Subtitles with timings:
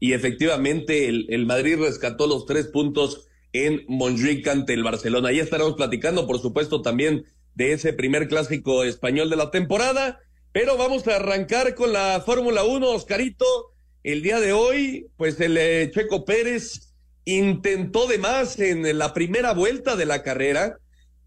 [0.00, 5.32] y efectivamente el, Madrid rescató los tres puntos en Montjuic ante el Barcelona.
[5.32, 7.24] Ya estaremos platicando, por supuesto, también
[7.54, 10.20] de ese primer clásico español de la temporada,
[10.52, 13.44] pero vamos a arrancar con la Fórmula 1, Oscarito.
[14.04, 16.94] El día de hoy, pues el eh, Checo Pérez
[17.24, 20.78] intentó de más en la primera vuelta de la carrera,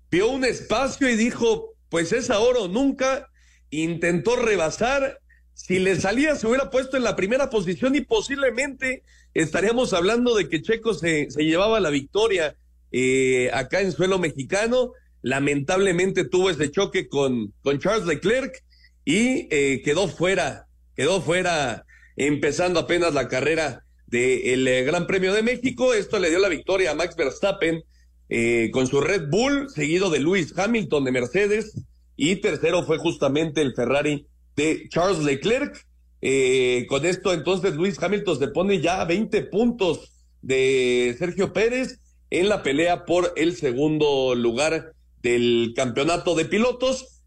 [0.09, 3.29] vio un espacio y dijo, pues es ahora o nunca,
[3.69, 5.19] intentó rebasar
[5.53, 10.49] si le salía, se hubiera puesto en la primera posición y posiblemente estaríamos hablando de
[10.49, 12.55] que Checo se, se llevaba la victoria
[12.91, 14.93] eh, acá en suelo mexicano.
[15.21, 18.63] Lamentablemente tuvo ese choque con, con Charles Leclerc
[19.05, 25.43] y eh, quedó fuera, quedó fuera empezando apenas la carrera del eh, Gran Premio de
[25.43, 25.93] México.
[25.93, 27.83] Esto le dio la victoria a Max Verstappen
[28.71, 31.73] con su Red Bull, seguido de Lewis Hamilton de Mercedes
[32.15, 35.85] y tercero fue justamente el Ferrari de Charles Leclerc.
[36.21, 40.11] Eh, con esto, entonces, Luis Hamilton se pone ya a 20 puntos
[40.41, 47.21] de Sergio Pérez en la pelea por el segundo lugar del campeonato de pilotos.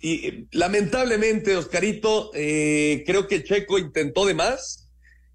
[0.00, 4.90] Y lamentablemente, Oscarito, eh, creo que Checo intentó de más.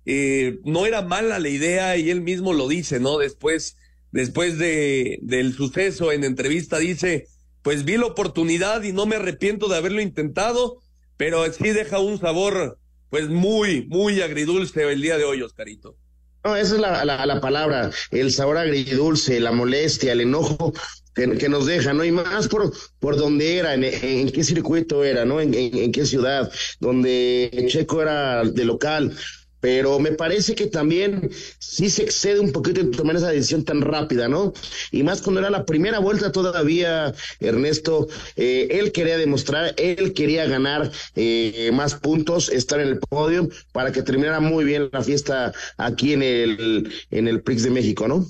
[0.06, 3.18] Eh, no era mala la idea y él mismo lo dice, ¿no?
[3.18, 3.78] Después,
[4.12, 7.28] después de, del suceso en entrevista dice,
[7.62, 10.82] pues vi la oportunidad y no me arrepiento de haberlo intentado
[11.18, 12.80] pero sí deja un sabor
[13.10, 15.98] pues muy, muy agridulce el día de hoy, Oscarito.
[16.44, 20.74] No, esa es la, la, palabra, el sabor agridulce, la molestia, el enojo
[21.14, 22.06] que, nos deja, ¿no?
[22.06, 25.42] Y más por, por dónde era, en, qué circuito era, ¿no?
[25.42, 29.18] En, en, qué ciudad, donde Checo era de local,
[29.60, 33.82] pero me parece que también sí se excede un poquito en tomar esa decisión tan
[33.82, 34.54] rápida, ¿no?
[34.92, 40.46] Y más cuando era la primera vuelta todavía, Ernesto, eh, él quería demostrar, él quería
[40.46, 45.54] ganar eh, más puntos, estar en el podio para que terminara muy bien la fiesta
[45.78, 48.26] aquí en el, en el Prix de México, ¿no?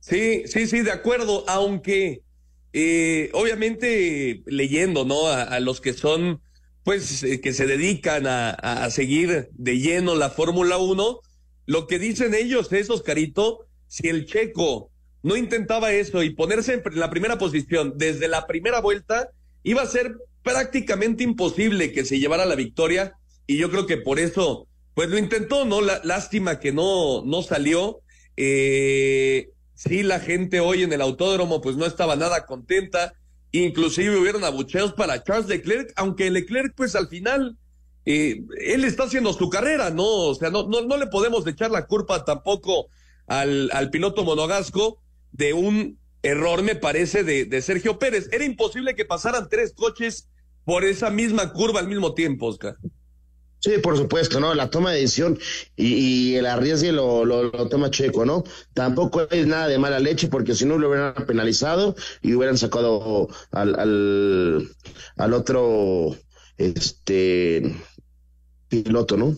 [0.00, 2.22] Sí, sí, sí, de acuerdo, aunque
[2.72, 5.26] eh, obviamente leyendo, ¿no?
[5.26, 6.40] a los que son
[6.88, 11.20] pues eh, que se dedican a, seguir de lleno la Fórmula 1,
[11.66, 14.90] lo que dicen ellos es, Oscarito, si el checo
[15.22, 19.28] no intentaba eso y ponerse en la primera posición desde la primera vuelta,
[19.64, 23.12] iba a ser prácticamente imposible que se llevara la victoria
[23.46, 25.82] y yo creo que por eso, pues lo intentó, ¿no?
[25.82, 28.00] La, lástima que no, no salió.
[28.38, 33.12] Eh, sí, la gente hoy en el autódromo pues no estaba nada contenta
[33.52, 37.56] Inclusive hubieron abucheos para Charles Leclerc, aunque Leclerc pues al final
[38.04, 40.06] eh, él está haciendo su carrera, ¿no?
[40.06, 42.88] O sea, no, no, no le podemos echar la culpa tampoco
[43.26, 44.98] al, al piloto monogasco
[45.32, 48.28] de un error, me parece, de, de Sergio Pérez.
[48.32, 50.28] Era imposible que pasaran tres coches
[50.64, 52.76] por esa misma curva al mismo tiempo, Oscar.
[53.60, 54.54] Sí, por supuesto, ¿no?
[54.54, 55.38] La toma de decisión
[55.76, 58.44] y, el arriesgue lo, lo, toma Checo, ¿no?
[58.72, 63.28] Tampoco es nada de mala leche porque si no lo hubieran penalizado y hubieran sacado
[63.50, 64.70] al, al,
[65.16, 66.16] al otro
[66.56, 67.74] este
[68.68, 69.36] piloto, ¿no?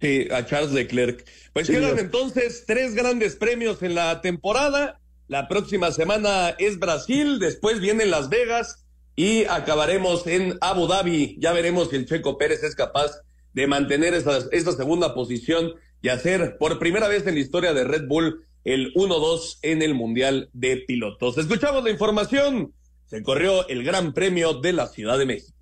[0.00, 1.26] Sí, a Charles Leclerc.
[1.52, 5.00] Pues quedan entonces tres grandes premios en la temporada.
[5.28, 8.85] La próxima semana es Brasil, después viene Las Vegas
[9.16, 11.36] y acabaremos en Abu Dhabi.
[11.40, 13.22] Ya veremos si el Checo Pérez es capaz
[13.54, 14.40] de mantener esta,
[14.72, 15.72] segunda posición
[16.02, 19.94] y hacer por primera vez en la historia de Red Bull el 1-2 en el
[19.94, 21.38] Mundial de Pilotos.
[21.38, 22.74] Escuchamos la información.
[23.06, 25.56] Se corrió el Gran Premio de la Ciudad de México.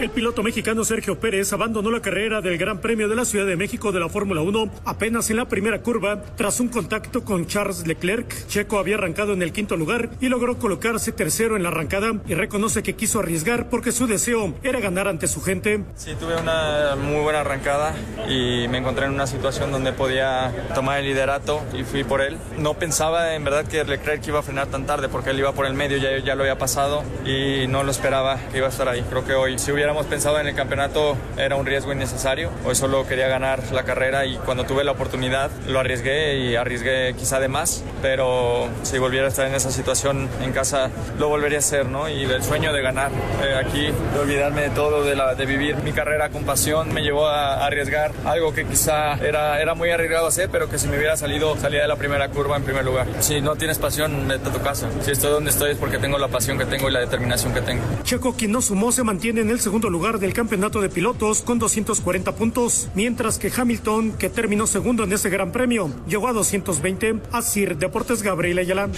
[0.00, 3.54] El piloto mexicano Sergio Pérez abandonó la carrera del Gran Premio de la Ciudad de
[3.54, 7.86] México de la Fórmula 1 apenas en la primera curva tras un contacto con Charles
[7.86, 8.46] Leclerc.
[8.46, 12.32] Checo había arrancado en el quinto lugar y logró colocarse tercero en la arrancada y
[12.32, 15.84] reconoce que quiso arriesgar porque su deseo era ganar ante su gente.
[15.96, 17.94] Sí, tuve una muy buena arrancada
[18.26, 22.38] y me encontré en una situación donde podía tomar el liderato y fui por él.
[22.56, 25.66] No pensaba en verdad que Leclerc iba a frenar tan tarde porque él iba por
[25.66, 28.88] el medio, ya, ya lo había pasado y no lo esperaba que iba a estar
[28.88, 29.04] ahí.
[29.10, 32.52] Creo que hoy si hubiera hubiéramos pensado en el campeonato era un riesgo innecesario.
[32.64, 37.12] Hoy solo quería ganar la carrera y cuando tuve la oportunidad lo arriesgué y arriesgué
[37.18, 41.58] quizá de más, pero si volviera a estar en esa situación en casa lo volvería
[41.58, 42.08] a hacer, ¿no?
[42.08, 43.10] Y el sueño de ganar
[43.42, 47.02] eh, aquí, de olvidarme de todo, de, la, de vivir mi carrera con pasión, me
[47.02, 50.98] llevó a, arriesgar algo que quizá era, era muy arriesgado hacer, pero que si me
[50.98, 53.08] hubiera salido, salía de la primera curva en primer lugar.
[53.18, 54.88] Si no tienes pasión, vete a tu casa.
[55.02, 57.60] Si estoy donde estoy es porque tengo la pasión que tengo y la determinación que
[57.60, 57.82] tengo.
[58.04, 61.58] Checo, quien no sumó, se mantiene en el segundo lugar del campeonato de pilotos con
[61.58, 67.20] 240 puntos, mientras que Hamilton, que terminó segundo en ese gran premio, llegó a 220.
[67.32, 68.90] Así, Deportes Gabriel Ayala.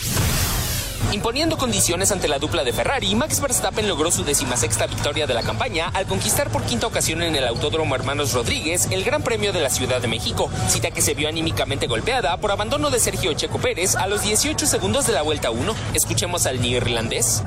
[1.10, 5.42] Imponiendo condiciones ante la dupla de Ferrari, Max Verstappen logró su decimasexta victoria de la
[5.42, 9.60] campaña al conquistar por quinta ocasión en el Autódromo Hermanos Rodríguez el Gran Premio de
[9.60, 13.58] la Ciudad de México, cita que se vio anímicamente golpeada por abandono de Sergio Checo
[13.58, 15.74] Pérez a los 18 segundos de la vuelta 1.
[15.94, 17.42] Escuchemos al neerlandés.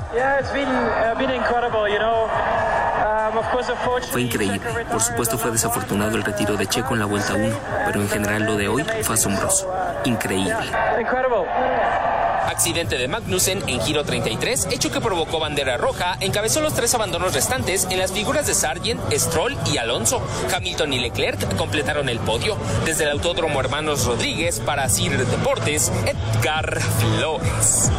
[4.10, 4.60] Fue increíble.
[4.90, 7.56] Por supuesto fue desafortunado el retiro de Checo en la vuelta 1,
[7.86, 9.72] pero en general lo de hoy fue asombroso.
[10.04, 10.54] Increíble.
[12.56, 17.34] Accidente de Magnussen en giro 33, hecho que provocó bandera roja, encabezó los tres abandonos
[17.34, 20.22] restantes en las figuras de Sargent, Stroll y Alonso.
[20.50, 22.56] Hamilton y Leclerc completaron el podio.
[22.86, 27.90] Desde el Autódromo Hermanos Rodríguez para Cir Deportes, Edgar Flores.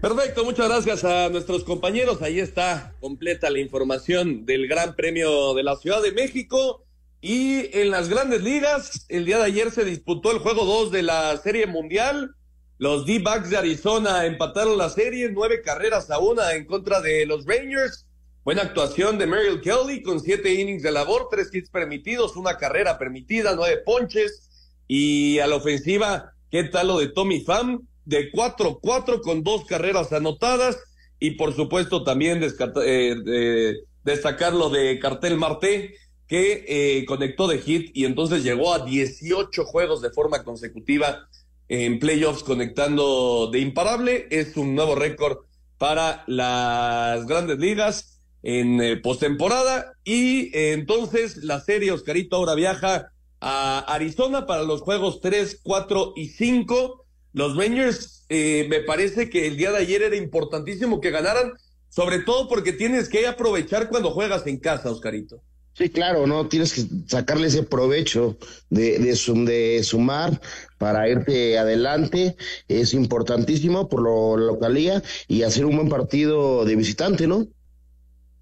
[0.00, 2.20] Perfecto, muchas gracias a nuestros compañeros.
[2.20, 6.83] Ahí está completa la información del Gran Premio de la Ciudad de México.
[7.26, 11.02] Y en las grandes ligas, el día de ayer se disputó el juego 2 de
[11.02, 12.34] la Serie Mundial.
[12.76, 17.46] Los D-Backs de Arizona empataron la serie, nueve carreras a una en contra de los
[17.46, 18.06] Rangers.
[18.44, 22.98] Buena actuación de Merrill Kelly con siete innings de labor, tres hits permitidos, una carrera
[22.98, 24.50] permitida, nueve ponches.
[24.86, 27.88] Y a la ofensiva, ¿qué tal lo de Tommy Pham?
[28.04, 30.78] de 4-4 con dos carreras anotadas
[31.18, 32.42] y por supuesto también
[32.84, 35.94] eh, destacar lo de Cartel Marte
[36.26, 41.28] que eh, conectó de hit y entonces llegó a 18 juegos de forma consecutiva
[41.68, 44.26] en playoffs conectando de imparable.
[44.30, 45.38] Es un nuevo récord
[45.78, 53.78] para las grandes ligas en eh, postemporada y entonces la serie Oscarito ahora viaja a
[53.80, 57.04] Arizona para los juegos 3, 4 y 5
[57.34, 61.52] los Rangers, eh, me parece que el día de ayer era importantísimo que ganaran,
[61.88, 65.42] sobre todo porque tienes que aprovechar cuando juegas en casa, Oscarito.
[65.76, 66.46] Sí, claro, ¿no?
[66.46, 68.38] Tienes que sacarle ese provecho
[68.70, 70.40] de, de, sumar
[70.78, 72.36] para irte adelante.
[72.68, 77.48] Es importantísimo por lo localía y hacer un buen partido de visitante, ¿no?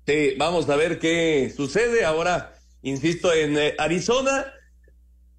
[0.06, 2.04] Sí, vamos a ver qué sucede.
[2.04, 4.52] Ahora, insisto, en eh, Arizona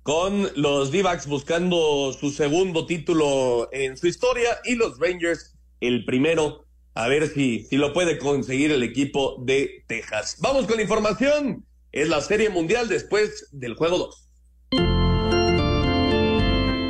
[0.01, 6.65] con los d buscando su segundo título en su historia y los Rangers el primero.
[6.95, 10.37] A ver si, si lo puede conseguir el equipo de Texas.
[10.39, 11.65] Vamos con la información.
[11.93, 14.29] Es la Serie Mundial después del juego 2.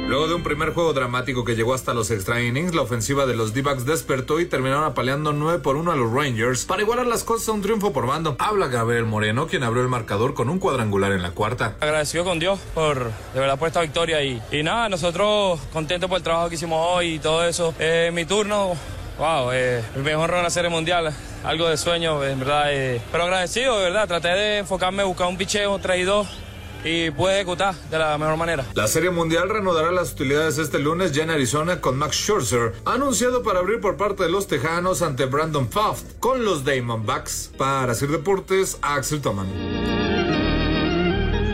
[0.07, 3.35] Luego de un primer juego dramático que llegó hasta los extra innings, la ofensiva de
[3.35, 7.25] los D-backs despertó y terminaron apaleando 9 por 1 a los Rangers para igualar las
[7.25, 8.37] cosas a un triunfo por bando.
[8.39, 11.75] Habla Gabriel Moreno, quien abrió el marcador con un cuadrangular en la cuarta.
[11.81, 16.19] Agradecido con Dios por de verdad por esta victoria y, y nada, nosotros contentos por
[16.19, 17.73] el trabajo que hicimos hoy y todo eso.
[17.77, 18.77] Eh, mi turno,
[19.17, 21.13] wow, eh, mi mejor run en la serie mundial
[21.43, 22.73] algo de sueño, en verdad.
[22.73, 24.07] Eh, pero agradecido, de verdad.
[24.07, 26.25] Traté de enfocarme, buscar un picheo, traído
[26.83, 28.65] y puede ejecutar de la mejor manera.
[28.73, 33.43] La Serie Mundial reanudará las hostilidades este lunes ya en Arizona con Max Scherzer, anunciado
[33.43, 37.51] para abrir por parte de los Tejanos ante Brandon Pfaff con los Diamondbacks.
[37.57, 39.47] Para hacer deportes, Axel Toman.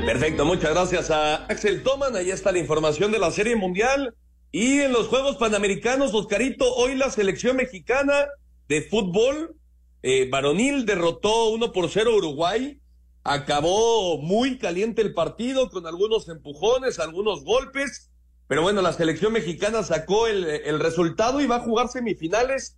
[0.06, 2.16] Perfecto, muchas gracias a Axel Toman.
[2.16, 4.16] Ahí está la información de la Serie Mundial.
[4.51, 8.28] Y en los Juegos Panamericanos, Oscarito, hoy la selección mexicana
[8.68, 9.56] de fútbol
[10.01, 12.80] eh, varonil derrotó 1 por 0 Uruguay
[13.24, 18.10] Acabó muy caliente el partido con algunos empujones, algunos golpes,
[18.48, 22.78] pero bueno, la selección mexicana sacó el, resultado y va a jugar semifinales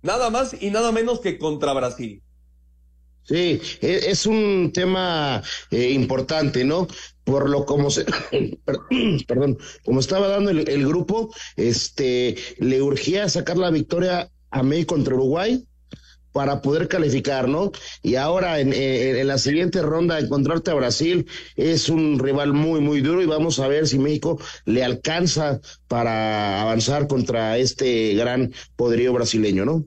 [0.00, 2.22] nada más y nada menos que contra Brasil.
[3.22, 6.88] Sí, e, es un tema eh, importante, ¿no?
[7.24, 8.04] Por lo como se,
[9.26, 15.14] perdón, como estaba dando el, grupo, este, le urgía sacar la victoria a México contra
[15.14, 15.64] Uruguay
[16.32, 17.72] para poder calificar, ¿no?
[18.02, 21.26] Y ahora en, en, la siguiente ronda encontrarte a Brasil
[21.56, 26.62] es un rival muy, muy duro y vamos a ver si México le alcanza para
[26.62, 29.84] avanzar contra este gran poderío brasileño, ¿no?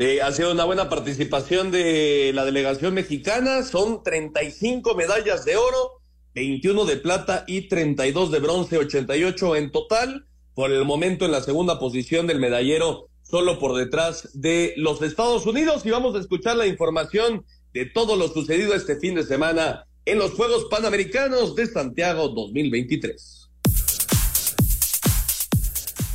[0.00, 5.97] Eh, ha sido una buena participación de la delegación mexicana, son 35 medallas de oro,
[6.38, 10.26] 21 de plata y 32 de bronce, 88 en total.
[10.54, 15.46] Por el momento en la segunda posición del medallero solo por detrás de los Estados
[15.46, 19.84] Unidos y vamos a escuchar la información de todo lo sucedido este fin de semana
[20.04, 23.37] en los Juegos Panamericanos de Santiago 2023.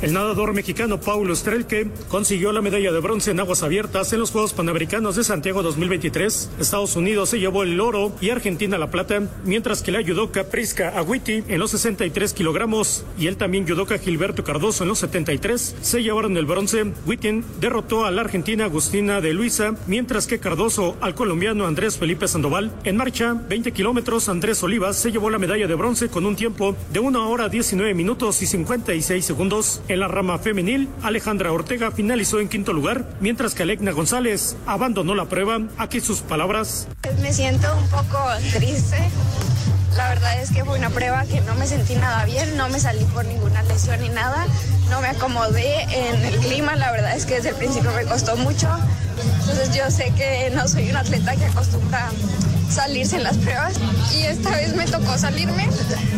[0.04, 4.32] El nadador mexicano Paulo Strelke consiguió la medalla de bronce en aguas abiertas en los
[4.32, 6.50] Juegos Panamericanos de Santiago 2023.
[6.60, 10.90] Estados Unidos se llevó el oro y Argentina la plata, mientras que le ayudó Prisca
[10.90, 16.02] Agüiti en los 63 kilogramos y él también judoka Gilberto Cardoso en los 73 se
[16.02, 16.92] llevaron el bronce.
[17.06, 22.28] Witten derrotó a la argentina Agustina de Luisa, mientras que Cardoso al colombiano Andrés Felipe
[22.28, 22.72] Sandoval.
[22.84, 26.76] En marcha, 20 kilómetros, Andrés Olivas se llevó la medalla de bronce con un tiempo
[26.92, 29.80] de 1 hora 19 minutos y 56 segundos.
[29.96, 35.26] La rama femenil, Alejandra Ortega finalizó en quinto lugar, mientras que Alecna González abandonó la
[35.26, 35.60] prueba.
[35.78, 36.88] Aquí sus palabras.
[37.20, 38.18] Me siento un poco
[38.52, 38.98] triste.
[39.96, 42.80] La verdad es que fue una prueba que no me sentí nada bien, no me
[42.80, 44.44] salí por ninguna lesión ni nada,
[44.90, 48.36] no me acomodé en el clima, la verdad es que desde el principio me costó
[48.36, 48.68] mucho.
[49.40, 52.10] Entonces yo sé que no soy un atleta que acostumbra
[52.70, 53.74] salirse en las pruebas
[54.14, 55.68] y esta vez me tocó salirme.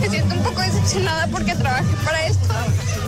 [0.00, 2.54] Me siento un poco decepcionada porque trabajé para esto.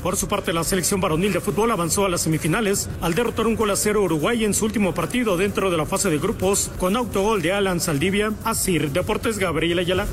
[0.02, 3.57] Por su parte, la selección varonil de fútbol avanzó a las semifinales al derrotar un
[3.57, 6.97] gol a cero Uruguay en su último partido dentro de la fase de grupos con
[6.97, 8.33] autogol de Alan Saldivia.
[8.45, 10.07] Asir Deportes Gabriel Ayala.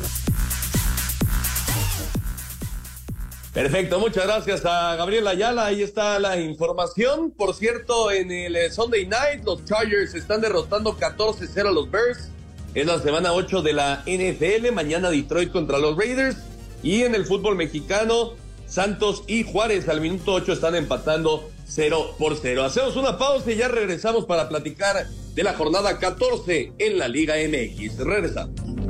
[3.55, 5.67] Perfecto, muchas gracias a Gabriel Ayala.
[5.67, 7.31] Ahí está la información.
[7.31, 12.31] Por cierto, en el eh, Sunday Night, los Chargers están derrotando 14-0 a los Bears.
[12.75, 14.73] Es la semana 8 de la NFL.
[14.73, 16.35] Mañana Detroit contra los Raiders.
[16.83, 18.33] Y en el fútbol mexicano,
[18.67, 22.65] Santos y Juárez al minuto 8 están empatando 0 por 0.
[22.65, 27.35] Hacemos una pausa y ya regresamos para platicar de la jornada 14 en la Liga
[27.35, 27.97] MX.
[27.99, 28.84] Regresamos.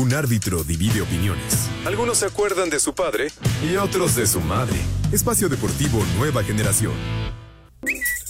[0.00, 1.68] Un árbitro divide opiniones.
[1.84, 3.28] Algunos se acuerdan de su padre
[3.62, 4.78] y otros de su madre.
[5.12, 6.94] Espacio Deportivo Nueva Generación.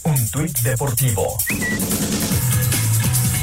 [0.03, 1.39] Un tuit deportivo.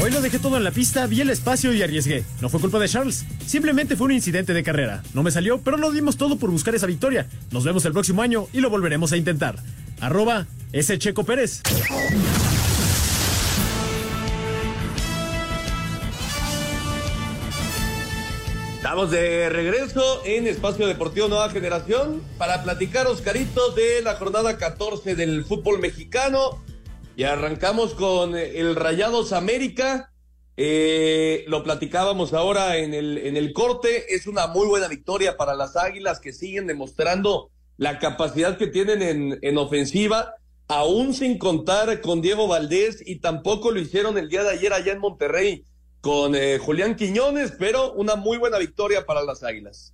[0.03, 2.25] Hoy lo dejé todo en la pista, vi el espacio y arriesgué.
[2.41, 5.03] No fue culpa de Charles, simplemente fue un incidente de carrera.
[5.13, 7.29] No me salió, pero lo dimos todo por buscar esa victoria.
[7.51, 9.55] Nos vemos el próximo año y lo volveremos a intentar.
[10.01, 11.00] Arroba S.
[11.00, 11.62] Checo Pérez.
[18.88, 25.13] Estamos de regreso en Espacio Deportivo Nueva Generación para platicar, Oscarito, de la jornada 14
[25.13, 26.63] del fútbol mexicano.
[27.17, 30.13] Y arrancamos con el Rayados América.
[30.56, 34.15] Eh, lo platicábamos ahora en el, en el corte.
[34.15, 39.01] Es una muy buena victoria para las Águilas que siguen demostrando la capacidad que tienen
[39.01, 40.36] en, en ofensiva,
[40.70, 44.94] aún sin contar con Diego Valdés y tampoco lo hicieron el día de ayer allá
[44.94, 45.65] en Monterrey
[46.08, 49.94] con eh, Julián Quiñones, pero una muy buena victoria para las Águilas.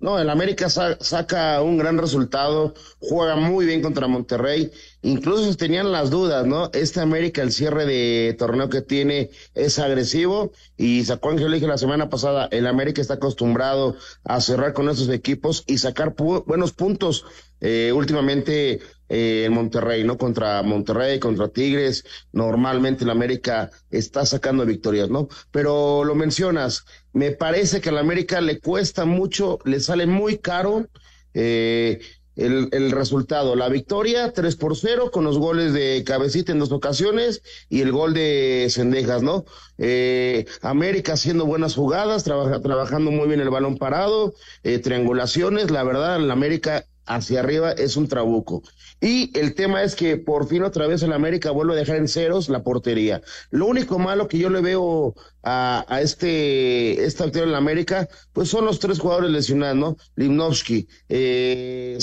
[0.00, 4.72] No, el América saca un gran resultado, juega muy bien contra Monterrey,
[5.02, 6.68] incluso tenían las dudas, ¿no?
[6.72, 11.78] Este América, el cierre de torneo que tiene es agresivo y sacó Ángel dije la
[11.78, 17.24] semana pasada, el América está acostumbrado a cerrar con esos equipos y sacar buenos puntos.
[17.60, 20.18] Eh, últimamente eh, en Monterrey, ¿no?
[20.18, 25.28] Contra Monterrey, contra Tigres, normalmente el América está sacando victorias, ¿no?
[25.50, 30.88] Pero lo mencionas, me parece que al América le cuesta mucho, le sale muy caro
[31.34, 32.00] eh,
[32.36, 33.56] el, el, resultado.
[33.56, 37.92] La victoria, 3 por 0, con los goles de Cabecita en dos ocasiones y el
[37.92, 39.44] gol de Cendejas, ¿no?
[39.78, 45.82] Eh, América haciendo buenas jugadas, trabaja, trabajando muy bien el balón parado, eh, triangulaciones, la
[45.82, 48.62] verdad, el América hacia arriba es un trabuco.
[49.00, 52.08] Y el tema es que por fin otra vez el América vuelve a dejar en
[52.08, 53.22] ceros la portería.
[53.50, 58.08] Lo único malo que yo le veo a, a este, esta actividad en la América,
[58.32, 59.96] pues son los tres jugadores lesionados, ¿no?
[60.16, 61.98] Limnovsky, eh,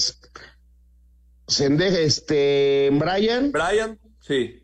[1.47, 3.51] Sendeja, este, Brian.
[3.51, 4.63] Brian, sí.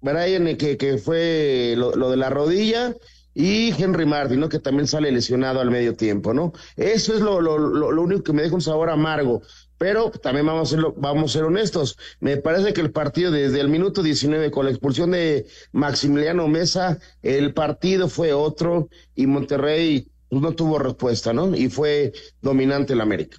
[0.00, 2.94] Brian, eh, que, que fue lo, lo de la rodilla,
[3.34, 4.48] y Henry Martin, ¿no?
[4.48, 6.52] Que también sale lesionado al medio tiempo, ¿no?
[6.76, 9.42] Eso es lo, lo, lo, lo único que me deja un sabor amargo.
[9.78, 11.96] Pero también vamos a, ser, vamos a ser honestos.
[12.20, 16.98] Me parece que el partido desde el minuto 19 con la expulsión de Maximiliano Mesa,
[17.22, 21.54] el partido fue otro y Monterrey pues, no tuvo respuesta, ¿no?
[21.54, 23.38] Y fue dominante el América.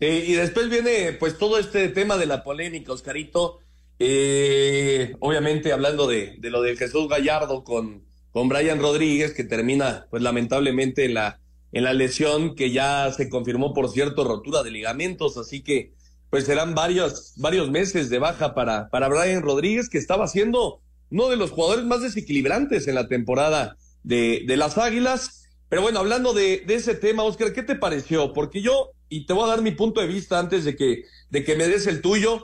[0.00, 3.58] Eh, y después viene pues todo este tema de la polémica, Oscarito.
[3.98, 10.06] Eh, obviamente hablando de, de lo de Jesús Gallardo con, con Brian Rodríguez, que termina
[10.10, 11.40] pues lamentablemente en la
[11.74, 15.92] en la lesión que ya se confirmó, por cierto, rotura de ligamentos, así que
[16.30, 21.28] pues serán varios, varios meses de baja para, para Brian Rodríguez, que estaba siendo uno
[21.28, 25.48] de los jugadores más desequilibrantes en la temporada de, de las Águilas.
[25.68, 28.32] Pero bueno, hablando de, ese tema, Oscar, ¿qué te pareció?
[28.32, 31.44] Porque yo, y te voy a dar mi punto de vista antes de que, de
[31.44, 32.40] que me des el tuyo,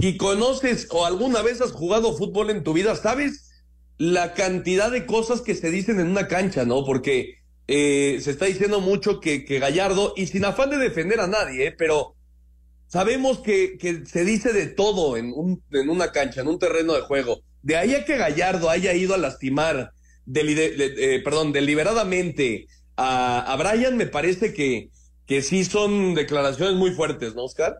[0.00, 3.50] si conoces o alguna vez has jugado fútbol en tu vida, sabes
[3.96, 6.84] la cantidad de cosas que se dicen en una cancha, ¿no?
[6.84, 7.38] Porque
[7.68, 11.66] eh, se está diciendo mucho que, que, Gallardo, y sin afán de defender a nadie,
[11.66, 12.16] eh, pero
[12.86, 16.94] sabemos que, que, se dice de todo en, un, en una cancha, en un terreno
[16.94, 17.42] de juego.
[17.62, 19.92] De ahí a que Gallardo haya ido a lastimar,
[20.34, 24.88] eh, perdón, deliberadamente a, a Brian, me parece que,
[25.26, 27.76] que sí son declaraciones muy fuertes, ¿no, Oscar?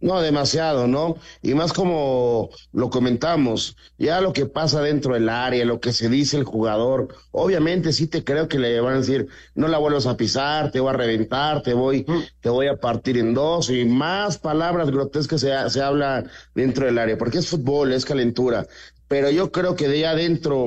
[0.00, 1.16] No, demasiado, ¿no?
[1.42, 6.08] Y más como lo comentamos, ya lo que pasa dentro del área, lo que se
[6.08, 10.06] dice el jugador, obviamente sí te creo que le van a decir, no la vuelvas
[10.06, 12.06] a pisar, te voy a reventar, te voy,
[12.40, 16.96] te voy a partir en dos, y más palabras grotescas se, se habla dentro del
[16.98, 18.66] área, porque es fútbol, es calentura.
[19.06, 20.64] Pero yo creo que de adentro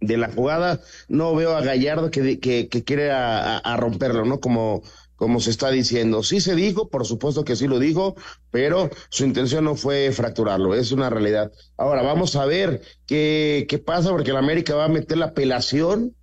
[0.00, 4.40] de la jugada no veo a Gallardo que, que, que quiere a, a romperlo, ¿no?
[4.40, 4.82] Como
[5.18, 6.22] como se está diciendo.
[6.22, 8.14] Sí se dijo, por supuesto que sí lo dijo,
[8.52, 11.50] pero su intención no fue fracturarlo, es una realidad.
[11.76, 16.14] Ahora, vamos a ver qué, qué pasa, porque la América va a meter la apelación,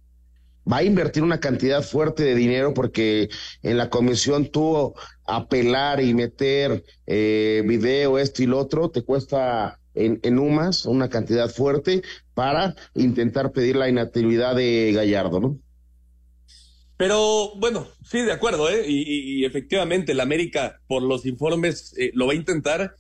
[0.72, 3.28] va a invertir una cantidad fuerte de dinero, porque
[3.64, 9.82] en la comisión tuvo apelar y meter eh, video, esto y lo otro, te cuesta
[9.94, 12.02] en, en UMAS una cantidad fuerte
[12.34, 15.60] para intentar pedir la inactividad de Gallardo, ¿no?
[16.98, 18.86] Pero bueno, sí, de acuerdo, ¿eh?
[18.88, 22.96] Y, efectivamente, el América, por los informes, eh, lo va a intentar.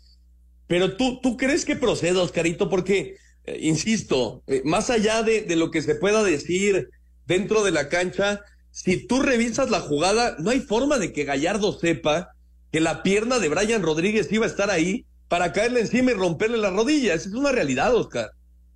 [0.67, 2.69] Pero tú, ¿tú crees que proceda, Oscarito?
[2.69, 6.89] Porque, eh, insisto, eh, más allá de, de, lo que se pueda decir
[7.25, 11.71] dentro de la cancha, si tú revisas la jugada, no hay forma de que Gallardo
[11.79, 12.35] sepa
[12.71, 16.57] que la pierna de Brian Rodríguez iba a estar ahí para caerle encima y romperle
[16.57, 17.13] la rodilla.
[17.13, 18.31] Esa es una realidad, Oscar.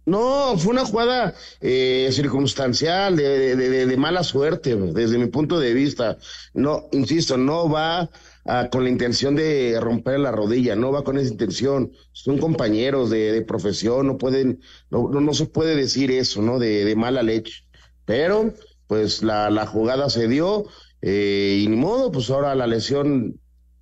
[0.10, 5.74] No, fue una jugada eh, circunstancial, de, de, de, mala suerte, desde mi punto de
[5.74, 6.18] vista.
[6.56, 8.10] No, insisto, no va
[8.46, 11.92] a, con la intención de romper la rodilla, no va con esa intención.
[12.12, 16.58] Son compañeros de, profesión, no pueden, no, no, se puede decir eso, ¿no?
[16.58, 17.66] De, mala leche.
[18.06, 18.56] Pero,
[18.88, 20.66] pues la, la jugada se dio,
[21.04, 23.40] eh, y ni modo, pues ahora la lesión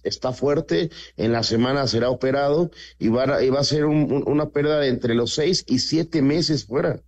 [0.08, 4.12] está fuerte, en la semana será operado y va a, y va a ser un,
[4.12, 7.02] un, una pérdida de entre los seis y siete meses fuera.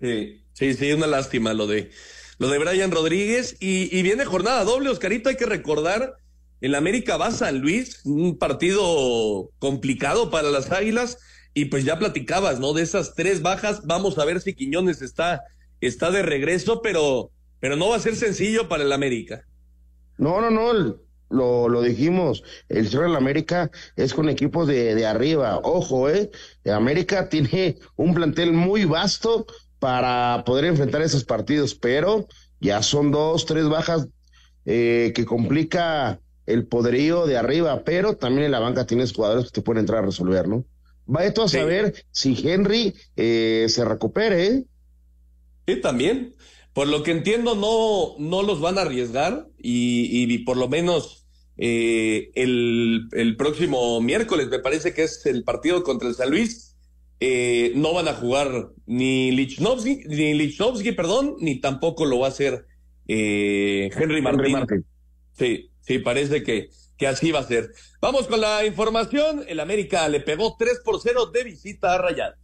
[0.00, 1.90] Sí, sí, sí, una lástima lo de
[2.38, 6.16] lo de Brian Rodríguez y, y viene jornada doble, Oscarito, hay que recordar,
[6.60, 11.18] el América va a San Luis, un partido complicado para las Águilas
[11.54, 12.72] y pues ya platicabas, ¿no?
[12.72, 15.42] De esas tres bajas, vamos a ver si Quiñones está,
[15.80, 19.44] está de regreso, pero, pero no va a ser sencillo para el América.
[20.18, 20.96] No, no, no,
[21.32, 25.58] lo, lo dijimos, el Cerro de la América es con equipos de, de arriba.
[25.62, 26.30] Ojo, eh,
[26.66, 29.46] América tiene un plantel muy vasto
[29.78, 32.26] para poder enfrentar esos partidos, pero
[32.60, 34.06] ya son dos, tres bajas
[34.64, 39.50] eh, que complica el poderío de arriba, pero también en la banca tienes jugadores que
[39.52, 40.64] te pueden entrar a resolver, ¿no?
[41.06, 41.58] Vaya todo a sí.
[41.58, 44.64] saber si Henry eh, se recupere, ¿eh?
[45.66, 46.34] Sí, también.
[46.72, 51.21] Por lo que entiendo, no, no los van a arriesgar y, y por lo menos
[51.64, 56.76] eh, el, el, próximo miércoles, me parece que es el partido contra el San Luis.
[57.20, 62.30] Eh, no van a jugar ni Lichnowsky, ni Lichnowsky, perdón, ni tampoco lo va a
[62.30, 62.66] hacer
[63.06, 64.40] eh, Henry Martín.
[64.40, 64.86] Henry Martín.
[65.34, 67.70] Sí, sí, parece que, que así va a ser.
[68.00, 69.44] Vamos con la información.
[69.46, 72.40] El América le pegó 3 por 0 de visita a Rayados.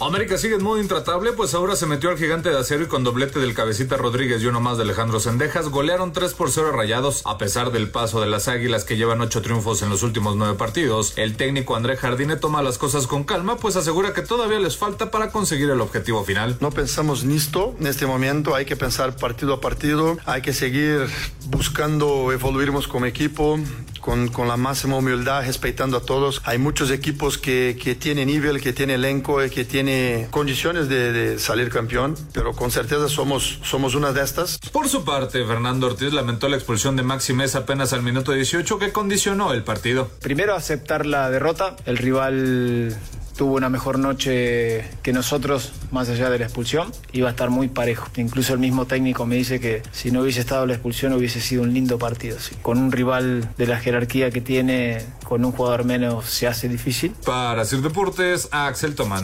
[0.00, 3.04] América sigue en modo intratable, pues ahora se metió al gigante de acero y con
[3.04, 7.20] doblete del cabecita Rodríguez y uno más de Alejandro Sendejas, golearon 3 por 0 rayados,
[7.26, 10.54] a pesar del paso de las águilas que llevan 8 triunfos en los últimos 9
[10.56, 11.12] partidos.
[11.16, 15.10] El técnico André Jardine toma las cosas con calma, pues asegura que todavía les falta
[15.10, 16.56] para conseguir el objetivo final.
[16.60, 20.54] No pensamos en esto en este momento, hay que pensar partido a partido, hay que
[20.54, 21.08] seguir
[21.48, 23.60] buscando evoluirnos como equipo,
[24.00, 26.42] con, con, la máxima humildad, respetando a todos.
[26.44, 31.38] Hay muchos equipos que, que tienen nivel, que tienen elenco, que tienen condiciones de, de,
[31.38, 34.58] salir campeón, pero con certeza somos, somos una de estas.
[34.72, 38.78] Por su parte, Fernando Ortiz lamentó la expulsión de Maxi Mesa apenas al minuto 18
[38.78, 40.10] que condicionó el partido.
[40.20, 42.96] Primero aceptar la derrota, el rival
[43.40, 47.68] tuvo una mejor noche que nosotros, más allá de la expulsión, iba a estar muy
[47.68, 48.06] parejo.
[48.16, 51.62] Incluso el mismo técnico me dice que si no hubiese estado la expulsión hubiese sido
[51.62, 52.38] un lindo partido.
[52.38, 52.54] ¿sí?
[52.60, 57.12] Con un rival de la jerarquía que tiene, con un jugador menos, se hace difícil.
[57.24, 59.22] Para Sir Deportes, Axel Tomán.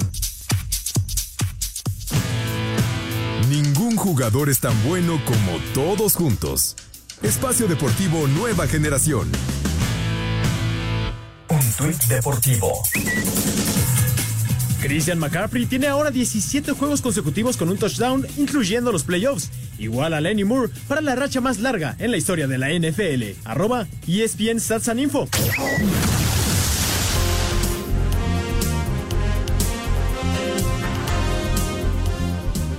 [3.51, 6.75] Ningún jugador es tan bueno como todos juntos.
[7.23, 9.31] Espacio Deportivo Nueva Generación.
[11.51, 12.83] Un tuit deportivo.
[14.81, 20.21] Christian McCaffrey tiene ahora 17 juegos consecutivos con un touchdown, incluyendo los playoffs, igual a
[20.21, 23.39] Lenny Moore para la racha más larga en la historia de la NFL.
[23.45, 25.29] Arroba ESPN Stats and Info.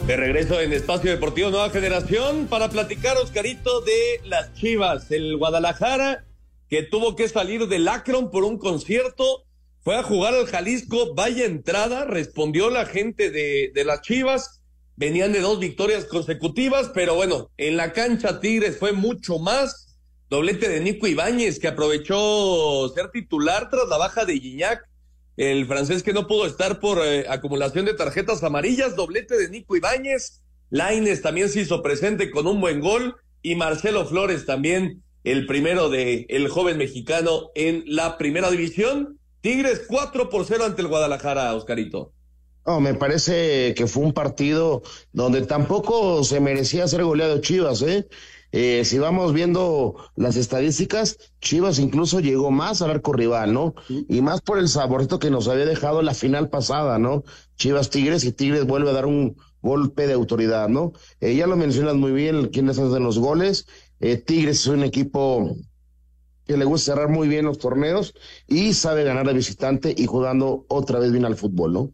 [0.07, 5.11] De regreso en Espacio Deportivo Nueva Generación para platicar, Oscarito, de las Chivas.
[5.11, 6.23] El Guadalajara
[6.69, 9.46] que tuvo que salir del Akron por un concierto
[9.87, 14.61] fue a jugar al Jalisco, vaya entrada, respondió la gente de, de las Chivas,
[14.97, 19.97] venían de dos victorias consecutivas, pero bueno, en la cancha Tigres fue mucho más,
[20.29, 24.89] Doblete de Nico Ibáñez, que aprovechó ser titular tras la baja de Gignac,
[25.37, 28.97] el francés que no pudo estar por eh, acumulación de tarjetas amarillas.
[28.97, 30.41] Doblete de Nico Ibáñez.
[30.69, 33.15] Laines también se hizo presente con un buen gol.
[33.41, 39.17] Y Marcelo Flores también, el primero de el joven mexicano en la primera división.
[39.47, 42.11] Tigres 4 por 0 ante el Guadalajara, Oscarito.
[42.65, 44.81] No, me parece que fue un partido
[45.13, 48.09] donde tampoco se merecía ser goleado Chivas, ¿eh?
[48.51, 53.73] Eh, si vamos viendo las estadísticas, Chivas incluso llegó más al arco rival, ¿no?
[53.87, 57.23] Y más por el saborito que nos había dejado la final pasada, ¿no?
[57.55, 60.91] Chivas Tigres y Tigres vuelve a dar un golpe de autoridad, ¿no?
[61.21, 63.65] Eh, ya lo mencionas muy bien, quiénes hacen los goles.
[64.01, 65.55] Eh, Tigres es un equipo
[66.47, 68.13] que le gusta cerrar muy bien los torneos
[68.47, 71.91] y sabe ganar a visitante y jugando otra vez bien al fútbol, ¿no?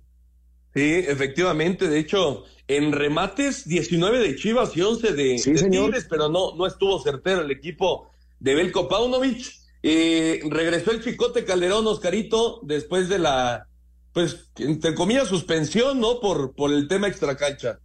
[0.73, 1.87] Sí, efectivamente.
[1.87, 5.35] De hecho, en remates, 19 de Chivas y 11 de,
[5.69, 9.51] Tigres, pero no, no estuvo certero el equipo de Belko Paunovic.
[9.83, 13.67] Eh, regresó el Chicote Calderón, Oscarito, después de la,
[14.13, 16.19] pues, entre comillas, suspensión, ¿no?
[16.19, 17.79] Por, por el tema extracancha.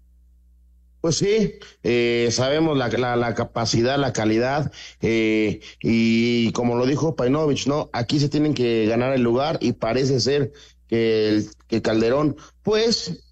[1.01, 7.69] Pues sí, eh, sabemos la, la, capacidad, la calidad, eh, y como lo dijo Painovich,
[7.69, 7.89] ¿no?
[7.93, 10.53] Aquí se tienen que ganar el lugar y parece ser
[10.89, 13.25] que, que Calderón, pues,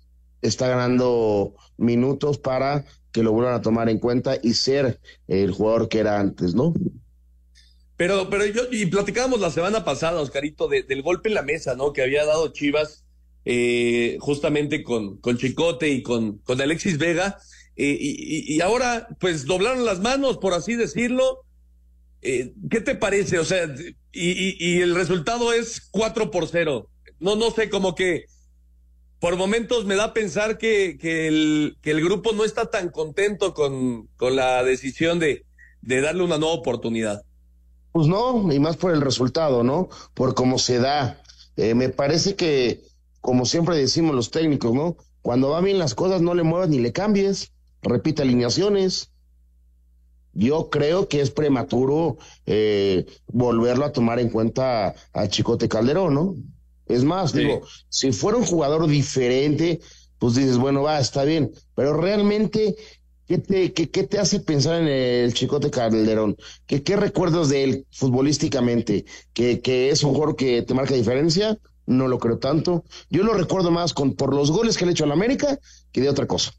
[0.43, 5.89] está ganando minutos para que lo vuelvan a tomar en cuenta y ser el jugador
[5.89, 6.75] que era antes, ¿no?
[7.97, 11.93] Pero, pero yo, y platicábamos la semana pasada, Oscarito, del golpe en la mesa, ¿no?
[11.95, 13.06] Que había dado Chivas
[13.47, 17.39] eh, justamente con, con Chicote y con, con Alexis Vega.
[17.77, 21.45] Eh, y, y, ahora, pues doblaron las manos, por así decirlo.
[22.23, 23.39] Eh, ¿Qué te parece?
[23.39, 23.73] O sea,
[24.13, 28.27] y, y, el resultado es 4 por 0 no, no sé, como que
[29.21, 32.91] por momentos me da a pensar que, que, el, que el grupo no está tan
[32.91, 35.45] contento con, con la decisión de,
[35.81, 37.23] de darle una nueva oportunidad.
[37.93, 39.89] Pues no, y más por el resultado, ¿no?
[40.13, 41.23] Por cómo se da.
[41.57, 42.83] Eh, me parece que,
[43.27, 44.97] como siempre decimos los técnicos, ¿no?
[45.21, 49.11] Cuando va bien las cosas, no le muevas ni le cambies, repite alineaciones.
[50.33, 56.37] Yo creo que es prematuro eh, volverlo a tomar en cuenta a Chicote Calderón, ¿no?
[56.87, 59.81] Es más, digo, si fuera un jugador diferente,
[60.19, 62.77] pues dices, bueno, va, está bien, pero realmente,
[63.27, 66.37] ¿qué te, qué, qué te hace pensar en el Chicote Calderón?
[66.67, 69.05] ¿Qué, qué recuerdos de él futbolísticamente?
[69.33, 71.59] ¿Que, ¿Que es un jugador que te marca diferencia?
[71.87, 72.85] No lo creo tanto.
[73.11, 75.59] Yo lo recuerdo más con, por los goles que le ha hecho al América
[75.93, 76.53] que de otra cosa.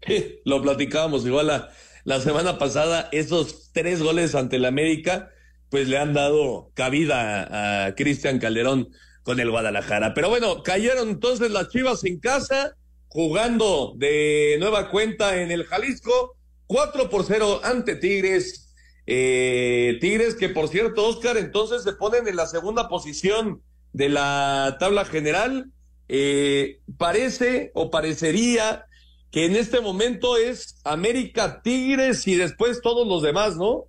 [0.44, 1.70] lo platicábamos igual la,
[2.04, 5.30] la semana pasada, esos tres goles ante el América,
[5.70, 8.88] pues le han dado cabida a Cristian Calderón
[9.22, 10.14] con el Guadalajara.
[10.14, 12.76] Pero bueno, cayeron entonces las Chivas en casa,
[13.08, 18.74] jugando de nueva cuenta en el Jalisco, 4 por 0 ante Tigres.
[19.06, 23.62] Eh, Tigres que por cierto, Oscar, entonces se ponen en la segunda posición
[23.98, 25.72] de la tabla general.
[26.08, 28.86] Eh, parece o parecería
[29.30, 33.86] que en este momento es América Tigres y después todos los demás, ¿no?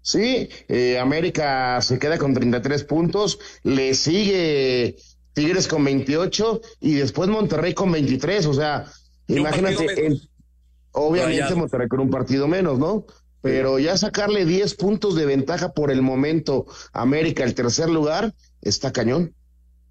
[0.00, 4.96] Sí, eh, América se queda con 33 puntos, le sigue
[5.34, 8.86] Tigres con 28 y después Monterrey con 23, o sea,
[9.26, 10.18] imagínate,
[10.92, 13.04] obviamente Monterrey con un partido menos, ¿no?
[13.42, 18.92] Pero ya sacarle 10 puntos de ventaja por el momento América, el tercer lugar, está
[18.92, 19.34] cañón.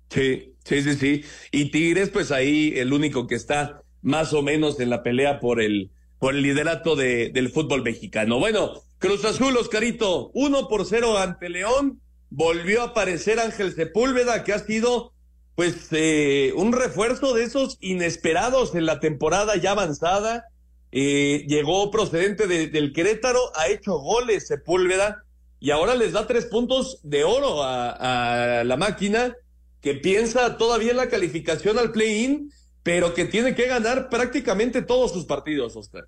[0.10, 1.24] Sí, sí, sí, sí.
[1.52, 5.62] Y Tigres, pues ahí el único que está más o menos en la pelea por
[5.62, 8.40] el, por el liderato de, del fútbol mexicano.
[8.40, 12.02] Bueno, Cruz Azul, Oscarito, uno por cero ante León.
[12.30, 15.14] Volvió a aparecer Ángel Sepúlveda, que ha sido,
[15.56, 20.46] pues, eh, un refuerzo de esos inesperados en la temporada ya avanzada.
[20.92, 25.26] Eh, llegó procedente del Querétaro, ha hecho goles Sepúlveda
[25.60, 29.36] y ahora les da tres puntos de oro a, la máquina
[29.82, 32.52] que piensa todavía en la calificación al play-in,
[32.84, 36.06] pero que tiene que ganar prácticamente todos sus partidos, Oscar.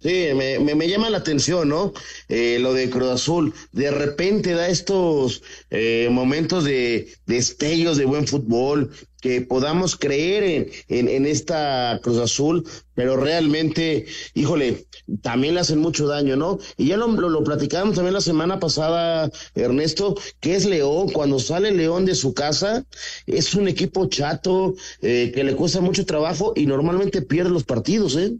[0.00, 1.94] Sí, me, me, llama la atención, ¿no?
[2.28, 3.54] Eh, lo de Cruz Azul.
[3.72, 8.90] De repente da estos eh, momentos de destellos de buen fútbol,
[9.24, 14.04] que podamos creer en, en, esta Cruz Azul, pero realmente,
[14.34, 14.86] híjole,
[15.22, 16.58] también le hacen mucho daño, ¿no?
[16.76, 21.70] Y ya lo, lo, platicábamos también la semana pasada, Ernesto, que es León, cuando sale
[21.70, 22.84] León de su casa,
[23.24, 28.16] es un equipo chato, eh, que le cuesta mucho trabajo y normalmente pierde los partidos,
[28.16, 28.34] ¿eh?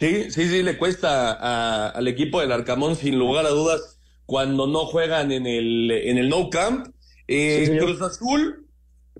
[0.00, 4.86] Sí, sí, sí, le cuesta al equipo del Arcamón, sin lugar a dudas, cuando no
[4.86, 6.86] juegan en el, en el No Camp.
[7.28, 8.66] Eh, Cruz Azul,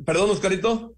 [0.07, 0.95] perdón, Oscarito.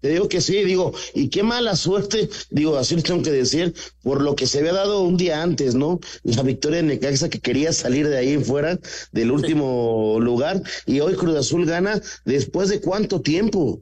[0.00, 3.74] Te digo que sí, digo, y qué mala suerte, digo, así lo tengo que decir,
[4.02, 5.98] por lo que se había dado un día antes, ¿no?
[6.22, 8.78] La victoria de Necaxa que quería salir de ahí fuera
[9.10, 13.80] del último lugar, y hoy Cruz Azul gana después de cuánto tiempo.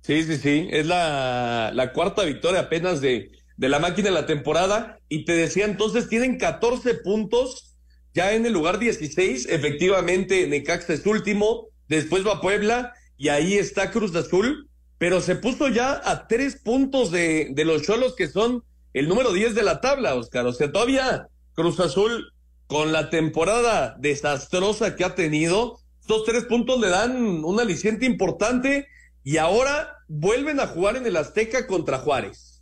[0.00, 4.26] Sí, sí, sí, es la, la cuarta victoria apenas de, de la máquina de la
[4.26, 7.74] temporada, y te decía entonces, tienen 14 puntos
[8.14, 13.90] ya en el lugar 16, efectivamente Necaxa es último, después va Puebla, y ahí está
[13.90, 18.64] Cruz Azul pero se puso ya a tres puntos de, de los Cholos que son
[18.94, 20.46] el número 10 de la tabla, Oscar.
[20.46, 22.32] O sea, todavía Cruz Azul,
[22.66, 28.86] con la temporada desastrosa que ha tenido, estos tres puntos le dan un aliciente importante
[29.22, 32.55] y ahora vuelven a jugar en el Azteca contra Juárez.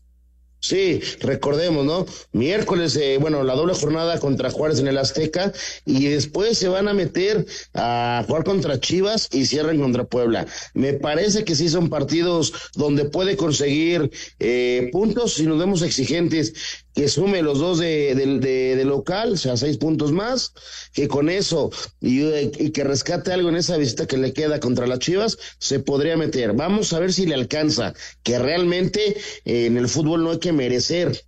[0.64, 2.06] Sí, recordemos, ¿no?
[2.32, 5.52] Miércoles, eh, bueno, la doble jornada contra Juárez en el Azteca
[5.84, 10.46] y después se van a meter a jugar contra Chivas y cierran contra Puebla.
[10.72, 16.54] Me parece que sí son partidos donde puede conseguir eh, puntos si nos vemos exigentes
[16.94, 20.52] que sume los dos de, de, local, o sea, seis puntos más,
[20.92, 24.86] que con eso y, y, que rescate algo en esa visita que le queda contra
[24.86, 26.52] las Chivas, se podría meter.
[26.52, 30.52] Vamos a ver si le alcanza, que realmente eh, en el fútbol no hay que
[30.54, 31.20] merecer,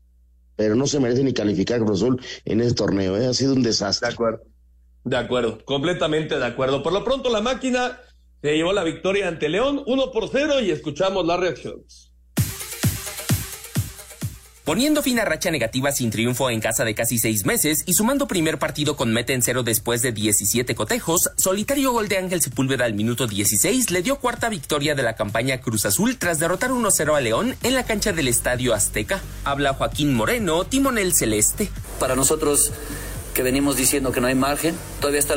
[0.57, 3.27] pero no se merece ni calificar Cruz Azul en este torneo, ¿eh?
[3.27, 4.09] ha sido un desastre.
[4.09, 4.43] De acuerdo,
[5.05, 6.83] de acuerdo, completamente de acuerdo.
[6.83, 8.01] Por lo pronto la máquina
[8.43, 12.06] se llevó la victoria ante León, uno por cero y escuchamos las reacciones.
[14.67, 18.27] Poniendo fin a racha negativa sin triunfo en casa de casi seis meses y sumando
[18.27, 22.85] primer partido con meta en cero después de 17 cotejos, solitario gol de Ángel Sepúlveda
[22.85, 27.17] al minuto 16 le dio cuarta victoria de la campaña Cruz Azul tras derrotar 1-0
[27.17, 29.21] a León en la cancha del Estadio Azteca.
[29.45, 31.71] Habla Joaquín Moreno, timonel celeste.
[32.01, 32.73] Para nosotros
[33.35, 35.37] que venimos diciendo que no hay margen, todavía está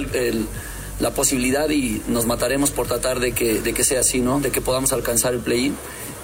[0.99, 4.39] la posibilidad y nos mataremos por tratar de que, de que sea así, ¿no?
[4.39, 5.75] De que podamos alcanzar el play-in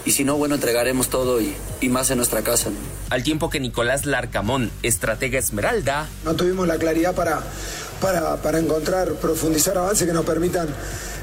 [0.05, 1.55] y si no, bueno, entregaremos todo y,
[1.89, 2.69] más en nuestra casa.
[3.09, 7.43] Al tiempo que Nicolás Larcamón, estratega Esmeralda, no tuvimos la claridad para,
[8.01, 10.67] para, encontrar, profundizar avances que nos permitan,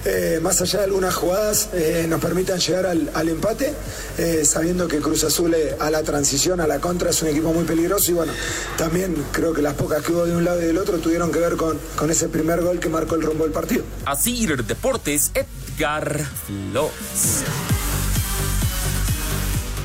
[0.05, 3.75] eh, más allá de algunas jugadas, eh, nos permitan llegar al, empate,
[4.18, 7.64] eh, sabiendo que Cruz Azul a la transición, a la contra, es un equipo muy
[7.64, 8.33] peligroso y bueno,
[8.77, 11.40] también creo que las pocas que hubo de un lado y del otro tuvieron que
[11.40, 13.85] ver con, con ese primer gol que marcó el rumbo del partido.
[14.05, 17.45] Así Deportes, Edgar Flores.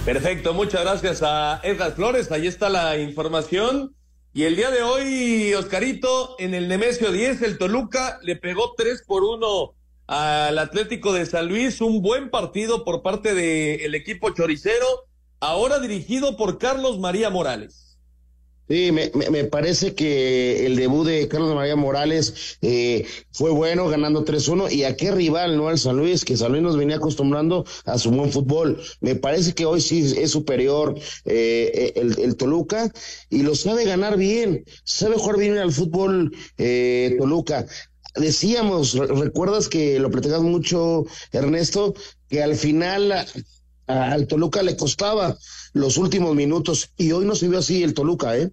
[0.07, 2.31] Perfecto, muchas gracias a Edgar Flores.
[2.31, 3.93] Ahí está la información.
[4.33, 9.03] Y el día de hoy, Oscarito, en el Nemesio 10, el Toluca le pegó 3
[9.05, 9.73] por 1
[10.07, 11.81] al Atlético de San Luis.
[11.81, 14.87] Un buen partido por parte del equipo choricero,
[15.41, 17.86] ahora dirigido por Carlos María Morales.
[18.69, 24.25] Sí, me, me, parece que el debut de Carlos María Morales eh, fue bueno, ganando
[24.25, 24.71] 3-1.
[24.73, 25.69] Y a qué rival, ¿no?
[25.69, 28.81] Al San Luis, que San Luis nos venía acostumbrando a su buen fútbol.
[28.99, 32.91] Me parece que hoy sí es superior eh, el, el, Toluca
[33.29, 37.65] y lo sabe ganar bien, sabe jugar bien al fútbol eh, Toluca
[38.15, 41.93] decíamos, recuerdas que lo platicamos mucho, Ernesto,
[42.29, 43.25] que al final
[43.87, 45.37] al Toluca le costaba
[45.77, 48.51] los últimos minutos y hoy no se vio así el Toluca, ¿eh?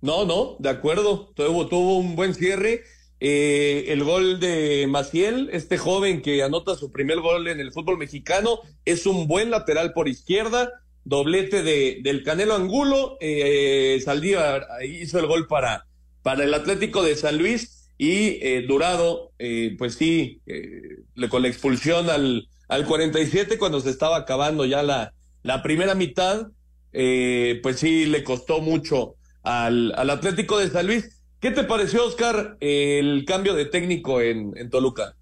[0.00, 2.82] No, no, de acuerdo, tuvo, tuvo un buen cierre.
[3.20, 7.96] Eh, el gol de Maciel, este joven que anota su primer gol en el fútbol
[7.96, 10.72] mexicano, es un buen lateral por izquierda,
[11.04, 15.86] doblete de, del Canelo Angulo, eh, Saldívar hizo el gol para,
[16.22, 21.48] para el Atlético de San Luis y eh, Durado, eh, pues sí, le, con la
[21.48, 26.48] expulsión al, al 47 cuando se estaba acabando ya la, la primera mitad,
[26.92, 31.22] eh, pues sí le costó mucho al, al, Atlético de San Luis.
[31.38, 35.14] ¿Qué te pareció, Oscar, el cambio de técnico en, en Toluca?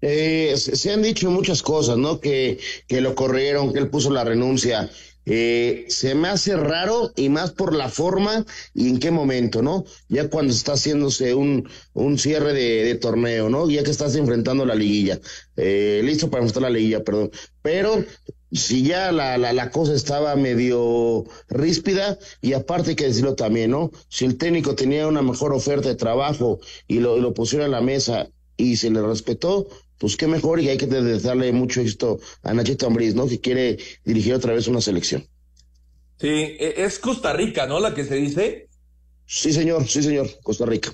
[0.00, 2.20] Eh, se han dicho muchas cosas, ¿no?
[2.20, 4.90] Que, que lo corrieron, que él puso la renuncia.
[5.30, 9.84] Eh, se me hace raro y más por la forma y en qué momento, ¿no?
[10.08, 13.68] Ya cuando está haciéndose un, un cierre de, torneo, ¿no?
[13.68, 15.20] Ya que estás enfrentando la liguilla,
[15.56, 17.30] eh, listo para enfrentar la liguilla, perdón.
[17.60, 18.04] Pero
[18.52, 23.70] si ya la, la, la, cosa estaba medio ríspida y aparte hay que decirlo también,
[23.70, 23.90] ¿no?
[24.08, 27.80] Si el técnico tenía una mejor oferta de trabajo y lo, lo pusieron en la
[27.80, 32.54] mesa y se le respetó, pues qué mejor y hay que darle mucho esto a
[32.54, 33.26] Nachito Ambriz, ¿no?
[33.26, 35.26] Que quiere dirigir otra vez una selección.
[36.18, 37.80] Sí, e, es Costa Rica, ¿no?
[37.80, 38.68] La que se dice.
[39.26, 40.92] Sí, señor, sí, señor, Costa Rica.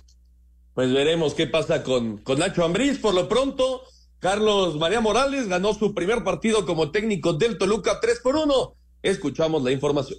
[0.74, 2.98] Pues veremos qué pasa con, con Nacho Ambriz.
[2.98, 3.82] Por lo pronto,
[4.24, 8.74] Carlos María Morales ganó su primer partido como técnico del Toluca 3 por 1.
[9.02, 10.18] Escuchamos la información.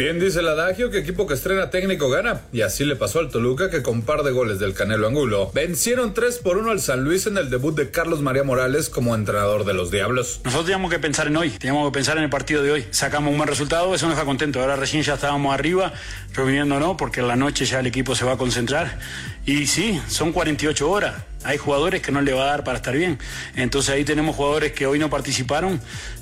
[0.00, 3.28] Bien dice el adagio que equipo que estrena técnico gana, y así le pasó al
[3.28, 7.04] Toluca que con par de goles del Canelo Angulo vencieron 3 por 1 al San
[7.04, 10.40] Luis en el debut de Carlos María Morales como entrenador de los Diablos.
[10.42, 12.86] Nosotros teníamos que pensar en hoy, teníamos que pensar en el partido de hoy.
[12.92, 14.58] Sacamos un buen resultado, eso nos deja contento.
[14.62, 15.92] Ahora recién ya estábamos arriba,
[16.32, 18.98] reuniendo no, porque en la noche ya el equipo se va a concentrar.
[19.44, 22.94] Y sí, son 48 horas hay jugadores que no le va a dar para estar
[22.94, 23.18] bien.
[23.56, 25.80] Entonces ahí tenemos jugadores que hoy no participaron,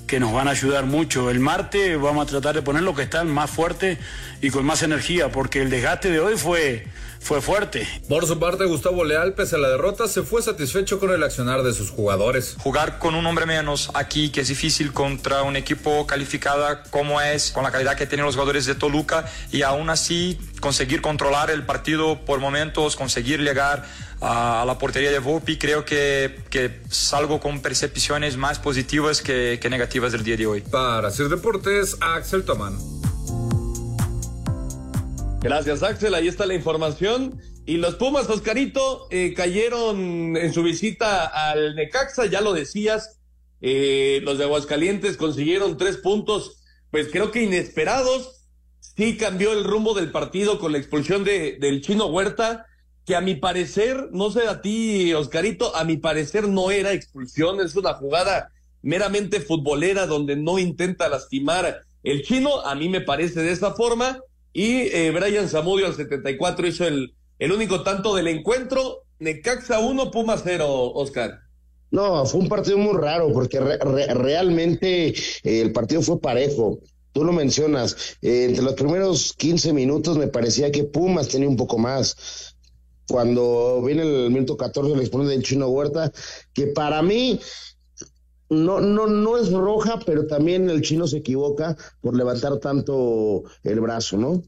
[0.08, 1.30] que nos van a ayudar mucho.
[1.30, 3.98] El martes vamos a tratar de poner lo que están más fuerte
[4.40, 6.86] y con más energía, porque el desgaste de hoy fue,
[7.20, 7.86] fue fuerte.
[8.08, 11.62] Por su parte, Gustavo Leal, pese a la derrota, se fue satisfecho con el accionar
[11.62, 12.56] de sus jugadores.
[12.58, 17.50] Jugar con un hombre menos aquí, que es difícil contra un equipo calificada como es,
[17.50, 21.64] con la calidad que tienen los jugadores de Toluca, y aún así conseguir controlar el
[21.64, 23.84] partido por momentos, conseguir llegar
[24.20, 29.70] a, la portería de Volpi, creo que, que, salgo con percepciones más positivas que, que
[29.70, 30.60] negativas del día de hoy.
[30.60, 32.97] Para hacer deportes, Axel Tomán.
[35.40, 36.14] Gracias, Axel.
[36.14, 37.40] Ahí está la información.
[37.64, 43.20] Y los Pumas, Oscarito, eh, cayeron en su visita al Necaxa, ya lo decías.
[43.60, 48.46] Eh, los de Aguascalientes consiguieron tres puntos, pues creo que inesperados.
[48.80, 52.66] Sí cambió el rumbo del partido con la expulsión de, del chino Huerta
[53.08, 57.58] que a mi parecer, no sé a ti, Oscarito, a mi parecer no era expulsión,
[57.58, 58.50] es una jugada
[58.82, 64.20] meramente futbolera donde no intenta lastimar el chino, a mí me parece de esa forma,
[64.52, 70.10] y eh, Brian Zamudio al 74 hizo el, el único tanto del encuentro, Necaxa 1,
[70.10, 71.40] Puma 0, Oscar.
[71.90, 76.80] No, fue un partido muy raro porque realmente eh, el partido fue parejo.
[77.12, 81.56] Tú lo mencionas, eh, entre los primeros 15 minutos me parecía que Pumas tenía un
[81.56, 82.54] poco más
[83.08, 86.12] cuando viene el minuto 14 el exponente del Chino Huerta,
[86.52, 87.40] que para mí
[88.50, 93.80] no, no, no es roja, pero también el chino se equivoca por levantar tanto el
[93.80, 94.42] brazo, ¿no?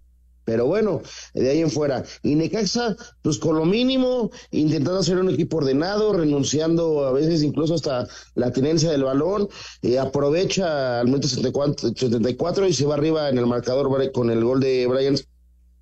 [0.44, 1.02] Pero bueno,
[1.34, 2.02] de ahí en fuera.
[2.22, 7.74] Y Necaxa, pues con lo mínimo, intentando hacer un equipo ordenado, renunciando a veces incluso
[7.74, 9.48] hasta la tenencia del balón,
[9.82, 14.60] eh, aprovecha al minuto 74 y se va arriba en el marcador con el gol
[14.60, 15.16] de Brian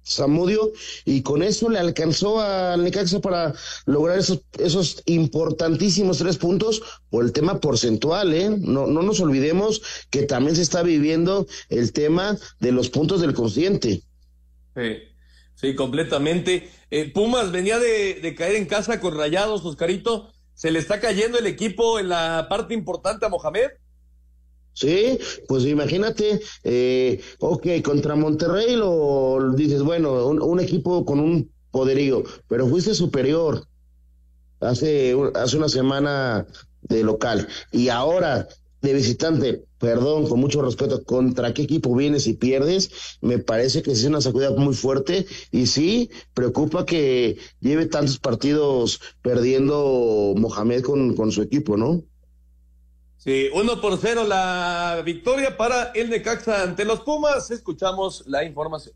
[0.09, 0.73] Samudio,
[1.05, 3.55] y con eso le alcanzó al Necaxa para
[3.87, 8.49] lograr esos, esos importantísimos tres puntos por el tema porcentual, ¿eh?
[8.59, 13.35] No, no nos olvidemos que también se está viviendo el tema de los puntos del
[13.35, 14.03] consciente.
[14.75, 14.99] Sí,
[15.55, 16.71] sí, completamente.
[16.91, 20.33] Eh, Pumas venía de, de caer en casa con rayados, Oscarito.
[20.55, 23.69] ¿Se le está cayendo el equipo en la parte importante a Mohamed?
[24.79, 32.23] Sí, pues imagínate, eh, ok, contra Monterrey lo dices, bueno, un, equipo con un poderío,
[32.47, 33.67] pero fuiste superior
[34.61, 36.47] hace, hace una semana
[36.83, 38.47] de local y ahora
[38.81, 43.91] de visitante, perdón, con mucho respeto, contra qué equipo vienes y pierdes, me parece que
[43.91, 51.17] es una sacudida muy fuerte y sí, preocupa que lleve tantos partidos perdiendo Mohamed con,
[51.17, 52.05] con su equipo, ¿no?
[53.29, 57.51] Sí, uno por cero la victoria para el Necaxa ante los Pumas.
[57.51, 58.95] Escuchamos la información.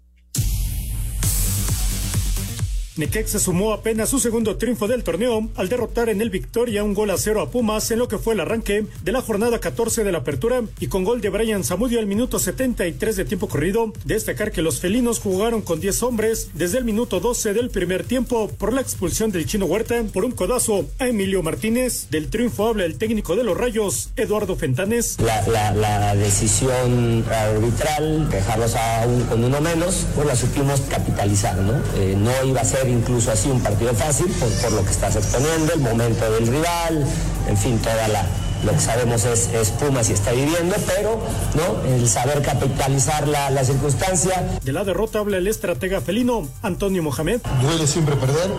[2.95, 7.09] Necaxa sumó apenas su segundo triunfo del torneo al derrotar en el Victoria un gol
[7.09, 10.13] a cero a Pumas en lo que fue el arranque de la jornada 14 de
[10.13, 13.95] la apertura y con gol de Brian Zamudio al minuto 73 de tiempo corrido.
[14.05, 18.49] Destacar que los felinos jugaron con 10 hombres desde el minuto 12 del primer tiempo
[18.59, 22.09] por la expulsión del chino Huerta por un codazo a Emilio Martínez.
[22.11, 25.17] Del triunfo habla el técnico de los Rayos, Eduardo Fentanes.
[25.19, 31.73] La, decisión arbitral, dejarlos a con uno menos, pues la supimos capitalizar, ¿no?
[31.97, 35.73] Eh, no iba a ser incluso así un partido fácil por, lo que estás exponiendo,
[35.75, 37.07] el momento del rival,
[37.49, 38.25] en fin, toda la,
[38.65, 41.21] lo que sabemos es, es, Pumas y está viviendo, pero
[41.55, 41.95] ¿no?
[41.95, 44.59] el saber capitalizar la, la, circunstancia.
[44.63, 47.41] De la derrota habla el estratega felino Antonio Mohamed.
[47.61, 48.51] Duele siempre perder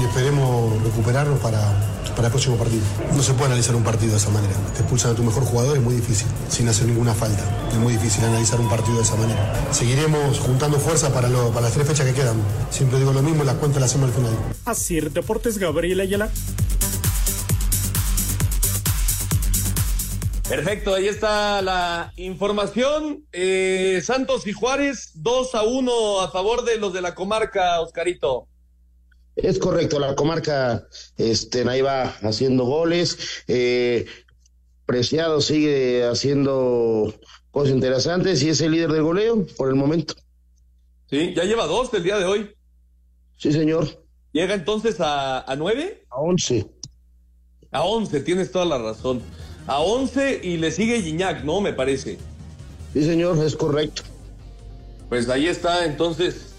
[0.00, 1.60] y esperemos recuperarnos para,
[2.16, 2.82] para el próximo partido.
[3.14, 4.54] No se puede analizar un partido de esa manera.
[4.74, 7.44] Te expulsan a tu mejor jugador, es muy difícil, sin hacer ninguna falta.
[7.70, 9.72] Es muy difícil analizar un partido de esa manera.
[9.72, 12.36] Seguiremos juntando fuerza para, lo, para las tres fechas que quedan.
[12.70, 14.32] Siempre digo lo mismo, las cuentas las hacemos al final.
[14.64, 16.30] Así, Deportes Gabriel Ayala.
[20.48, 23.24] Perfecto, ahí está la información.
[23.32, 28.46] Eh, Santos y Juárez, 2 a 1 a favor de los de la comarca, Oscarito.
[29.36, 33.44] Es correcto, la comarca este, ahí va haciendo goles.
[33.46, 34.06] Eh,
[34.86, 37.12] Preciado sigue haciendo
[37.50, 40.14] cosas interesantes y es el líder de goleo por el momento.
[41.10, 42.50] Sí, ya lleva dos del día de hoy.
[43.36, 44.04] Sí, señor.
[44.32, 46.04] ¿Llega entonces a, a nueve?
[46.10, 46.66] A once.
[47.72, 49.20] A once, tienes toda la razón.
[49.66, 51.60] A once y le sigue Gignac, ¿no?
[51.60, 52.18] Me parece.
[52.92, 54.02] Sí, señor, es correcto.
[55.08, 56.54] Pues ahí está, entonces,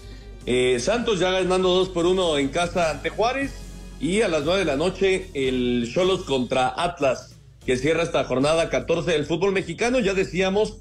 [0.50, 3.52] eh, Santos ya ganando 2 por 1 en casa ante Juárez.
[4.00, 7.36] Y a las 9 de la noche, el Cholos contra Atlas,
[7.66, 9.98] que cierra esta jornada 14 del fútbol mexicano.
[9.98, 10.78] Ya decíamos,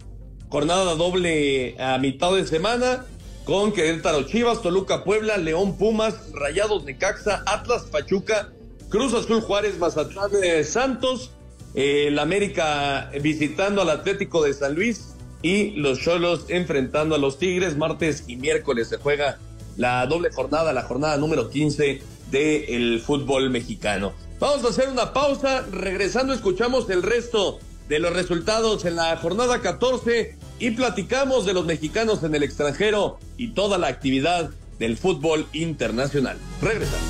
[0.48, 3.04] jornada doble a mitad de semana,
[3.44, 8.54] con Querétaro Chivas, Toluca Puebla, León Pumas, Rayados Necaxa, Atlas Pachuca,
[8.88, 11.32] Cruz Azul Juárez, Mazatlán eh, Santos,
[11.76, 17.38] eh, el América visitando al Atlético de San Luis y los Cholos enfrentando a los
[17.38, 17.76] Tigres.
[17.76, 19.40] Martes y miércoles se juega
[19.78, 22.02] la doble jornada, la jornada número 15
[22.32, 24.14] del fútbol mexicano.
[24.40, 29.62] Vamos a hacer una pausa, regresando escuchamos el resto de los resultados en la jornada
[29.62, 35.48] 14 y platicamos de los mexicanos en el extranjero y toda la actividad del fútbol
[35.54, 36.38] internacional.
[36.62, 37.06] Regresamos.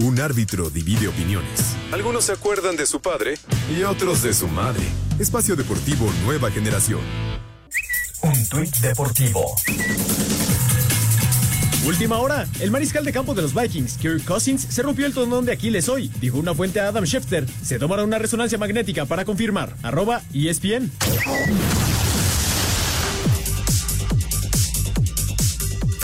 [0.00, 1.74] Un árbitro divide opiniones.
[1.92, 3.34] Algunos se acuerdan de su padre
[3.76, 4.84] y otros de su madre.
[5.18, 7.00] Espacio Deportivo Nueva Generación.
[8.22, 9.54] Un tuit deportivo.
[11.86, 12.46] Última hora.
[12.60, 15.88] El mariscal de campo de los Vikings, Kirk Cousins, se rompió el tendón de Aquiles
[15.88, 17.46] hoy, dijo una fuente a Adam Schefter.
[17.62, 19.74] Se tomará una resonancia magnética para confirmar.
[19.82, 20.90] Arroba ESPN.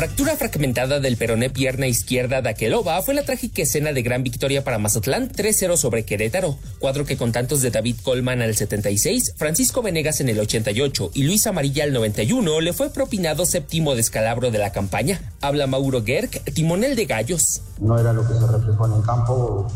[0.04, 4.62] Fractura fragmentada del peroné pierna izquierda de Aqueloba fue la trágica escena de gran victoria
[4.62, 9.80] para Mazatlán 3-0 sobre Querétaro, cuadro que con tantos de David Colman al 76, Francisco
[9.80, 14.58] Venegas en el 88 y Luis Amarilla al 91 le fue propinado séptimo descalabro de
[14.58, 15.22] la campaña.
[15.40, 17.62] Habla Mauro Gerg, timonel de Gallos.
[17.80, 19.68] No era lo que se reflejó en el campo,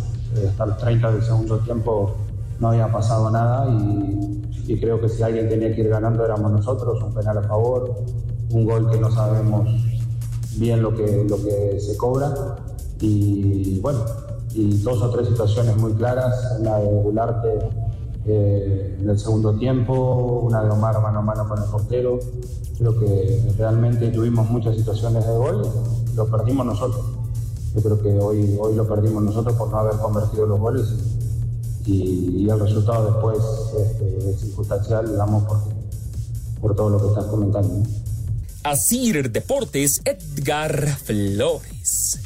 [0.46, 2.18] hasta los 30 del segundo tiempo
[2.60, 3.66] no había pasado nada
[4.66, 8.04] y creo que si alguien tenía que ir ganando éramos nosotros, un penal a favor,
[8.50, 9.70] un gol que no sabemos
[10.58, 12.56] bien lo que, lo que se cobra
[13.00, 14.00] y bueno,
[14.54, 17.58] y dos o tres situaciones muy claras, la de Gularte
[18.26, 22.18] eh, en el segundo tiempo, una de Omar mano a mano con el portero,
[22.76, 25.62] creo que realmente tuvimos muchas situaciones de gol,
[26.14, 27.04] lo perdimos nosotros.
[27.74, 30.94] Yo creo que hoy, hoy lo perdimos nosotros por no haber convertido los goles
[31.86, 33.38] y, el resultado después
[33.78, 35.58] este, es circunstancial, digamos, por,
[36.60, 37.82] por todo lo que estás comentando.
[38.68, 42.20] Asir Deportes, Edgar Flores.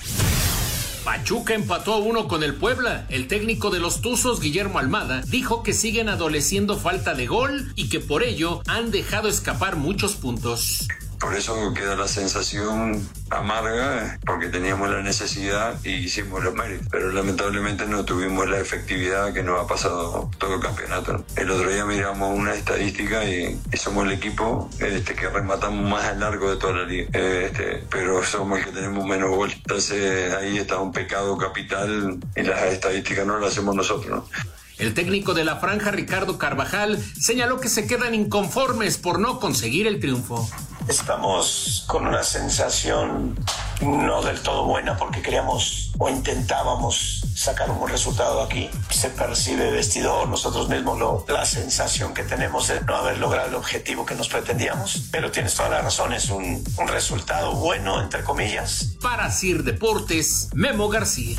[1.04, 3.06] Pachuca empató a uno con el Puebla.
[3.10, 7.88] El técnico de los Tuzos, Guillermo Almada, dijo que siguen adoleciendo falta de gol y
[7.88, 10.88] que por ello han dejado escapar muchos puntos.
[11.22, 16.88] Por eso queda la sensación amarga, porque teníamos la necesidad y hicimos los méritos.
[16.90, 21.24] Pero lamentablemente no tuvimos la efectividad que nos ha pasado todo el campeonato.
[21.36, 26.18] El otro día miramos una estadística y, somos el equipo este, que rematamos más al
[26.18, 27.08] largo de toda la liga.
[27.12, 29.52] Este, pero somos el que tenemos menos gol.
[29.52, 34.10] Entonces ahí está un pecado capital y las estadísticas no las hacemos nosotros.
[34.10, 34.52] ¿no?
[34.78, 39.86] El técnico de la franja, Ricardo Carvajal, señaló que se quedan inconformes por no conseguir
[39.86, 40.50] el triunfo.
[40.88, 43.36] Estamos con una sensación
[43.80, 48.68] no del todo buena porque queríamos o intentábamos sacar un buen resultado aquí.
[48.90, 53.54] Se percibe vestidor, nosotros mismos lo, la sensación que tenemos de no haber logrado el
[53.54, 55.08] objetivo que nos pretendíamos.
[55.10, 58.96] Pero tienes toda la razón, es un, un resultado bueno, entre comillas.
[59.00, 61.36] Para Sir Deportes, Memo García.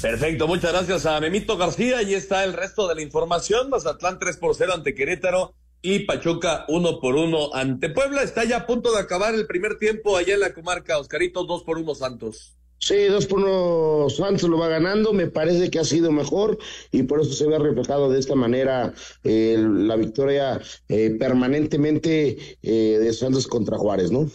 [0.00, 1.98] Perfecto, muchas gracias a Memito García.
[1.98, 3.68] Ahí está el resto de la información.
[3.68, 8.22] Mazatlán 3 por 0 ante Querétaro y Pachuca 1 por 1 ante Puebla.
[8.22, 10.98] Está ya a punto de acabar el primer tiempo allá en la comarca.
[10.98, 12.54] Oscarito, 2 por 1 Santos.
[12.80, 15.12] Sí, 2 por 1 Santos lo va ganando.
[15.12, 16.58] Me parece que ha sido mejor
[16.92, 18.92] y por eso se ve reflejado de esta manera
[19.24, 24.30] eh, la victoria eh, permanentemente eh, de Santos contra Juárez, ¿no?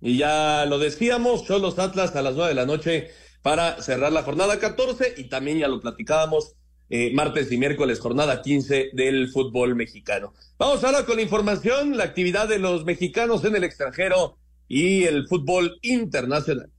[0.00, 3.10] Y ya lo decíamos, son los Atlas a las 9 de la noche
[3.42, 6.54] para cerrar la jornada 14 y también ya lo platicábamos
[6.90, 10.32] eh, martes y miércoles jornada 15 del fútbol mexicano.
[10.58, 15.26] Vamos ahora con la información, la actividad de los mexicanos en el extranjero y el
[15.28, 16.70] fútbol internacional.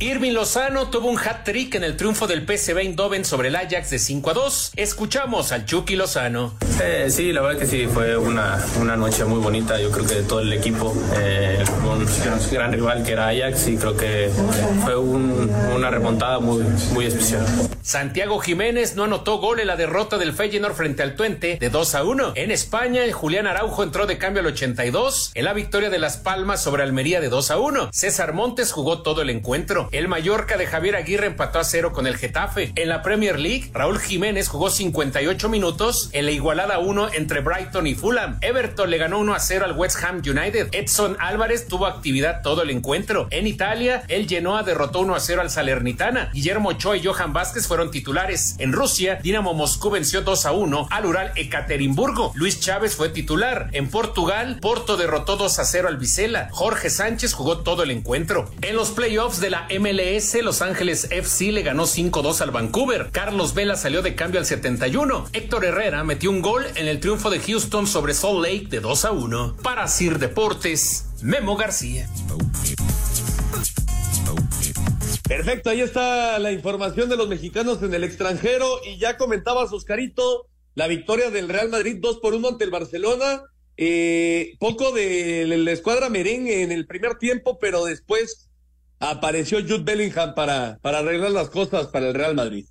[0.00, 3.98] Irving Lozano tuvo un hat-trick en el triunfo del PSV Eindhoven sobre el Ajax de
[3.98, 4.72] 5 a 2.
[4.76, 6.54] Escuchamos al Chucky Lozano.
[6.82, 10.14] Eh, sí, la verdad que sí, fue una, una noche muy bonita, yo creo que
[10.16, 12.06] de todo el equipo, eh, un
[12.50, 14.30] gran rival que era Ajax y creo que
[14.82, 17.46] fue un, una remontada muy, muy especial.
[17.84, 21.94] Santiago Jiménez no anotó gol en la derrota del Feyenoord frente al Twente de 2
[21.96, 22.32] a 1.
[22.34, 26.62] En España, Julián Araujo entró de cambio al 82 en la victoria de Las Palmas
[26.62, 27.90] sobre Almería de 2 a 1.
[27.92, 29.90] César Montes jugó todo el encuentro.
[29.92, 32.72] El Mallorca de Javier Aguirre empató a cero con el Getafe.
[32.74, 37.86] En la Premier League, Raúl Jiménez jugó 58 minutos en la igualada 1 entre Brighton
[37.86, 38.38] y Fulham.
[38.40, 40.68] Everton le ganó 1 a 0 al West Ham United.
[40.72, 43.28] Edson Álvarez tuvo actividad todo el encuentro.
[43.28, 46.30] En Italia, el Genoa derrotó 1 a 0 al Salernitana.
[46.32, 48.54] Guillermo Ochoa y Johan Vázquez fueron titulares.
[48.58, 52.30] En Rusia, Dinamo Moscú venció 2 a 1 al Ural Ekaterimburgo.
[52.36, 53.68] Luis Chávez fue titular.
[53.72, 56.50] En Portugal, Porto derrotó 2 a 0 al Vicela.
[56.52, 58.48] Jorge Sánchez jugó todo el encuentro.
[58.62, 63.08] En los playoffs de la MLS, Los Ángeles FC le ganó 5-2 al Vancouver.
[63.10, 65.26] Carlos Vela salió de cambio al 71.
[65.32, 69.04] Héctor Herrera metió un gol en el triunfo de Houston sobre Salt Lake de 2
[69.04, 69.56] a 1.
[69.64, 72.08] Para Sir Deportes, Memo García.
[75.28, 80.48] Perfecto, ahí está la información de los mexicanos en el extranjero y ya comentabas, Oscarito,
[80.74, 83.42] la victoria del Real Madrid 2 por 1 ante el Barcelona.
[83.76, 88.50] Eh, poco de la escuadra merengue en el primer tiempo, pero después
[89.00, 92.66] apareció Jude Bellingham para, para arreglar las cosas para el Real Madrid.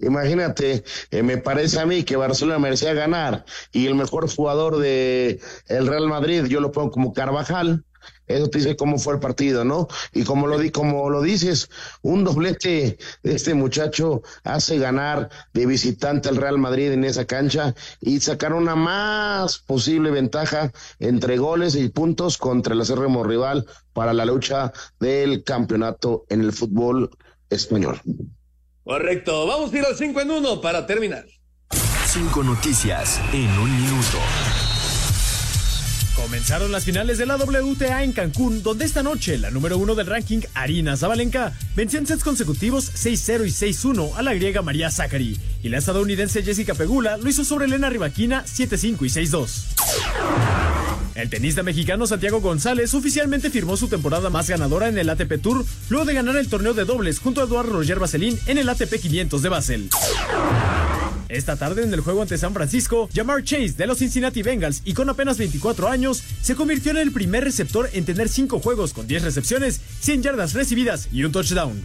[0.00, 5.40] Imagínate, eh, me parece a mí que Barcelona merecía ganar y el mejor jugador de
[5.66, 7.84] el Real Madrid, yo lo pongo como Carvajal,
[8.28, 9.88] eso te dice cómo fue el partido, ¿no?
[10.12, 11.70] Y como lo, di, como lo dices,
[12.02, 17.74] un doblete de este muchacho hace ganar de visitante al Real Madrid en esa cancha
[18.00, 24.12] y sacar una más posible ventaja entre goles y puntos contra el acérrimo rival para
[24.12, 27.10] la lucha del campeonato en el fútbol
[27.50, 28.00] español.
[28.84, 31.24] Correcto, vamos a ir al 5 en 1 para terminar.
[32.06, 34.18] Cinco noticias en un minuto.
[36.28, 40.08] Comenzaron las finales de la WTA en Cancún, donde esta noche la número uno del
[40.08, 45.40] ranking, Arina Zabalenka, venció en sets consecutivos 6-0 y 6-1 a la griega María Zachary.
[45.62, 49.48] Y la estadounidense Jessica Pegula lo hizo sobre Elena Rivaquina 7-5 y 6-2.
[51.14, 55.64] El tenista mexicano Santiago González oficialmente firmó su temporada más ganadora en el ATP Tour
[55.88, 59.00] luego de ganar el torneo de dobles junto a Eduardo Roger Vaselín en el ATP
[59.00, 59.88] 500 de Basel.
[61.28, 64.94] Esta tarde en el juego ante San Francisco, Jamar Chase de los Cincinnati Bengals y
[64.94, 69.06] con apenas 24 años, se convirtió en el primer receptor en tener 5 juegos con
[69.06, 71.84] 10 recepciones, 100 yardas recibidas y un touchdown.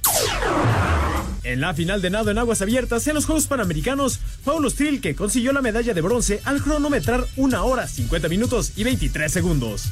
[1.43, 5.13] En la final de nado en aguas abiertas en los Juegos Panamericanos, Paulo Strill que
[5.13, 9.89] consiguió la medalla de bronce al cronometrar 1 hora 50 minutos y 23 segundos.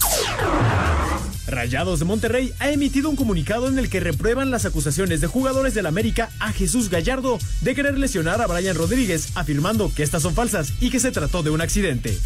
[1.47, 5.73] Rayados de Monterrey ha emitido un comunicado en el que reprueban las acusaciones de jugadores
[5.73, 10.33] del América a Jesús Gallardo de querer lesionar a Brian Rodríguez, afirmando que estas son
[10.33, 12.17] falsas y que se trató de un accidente.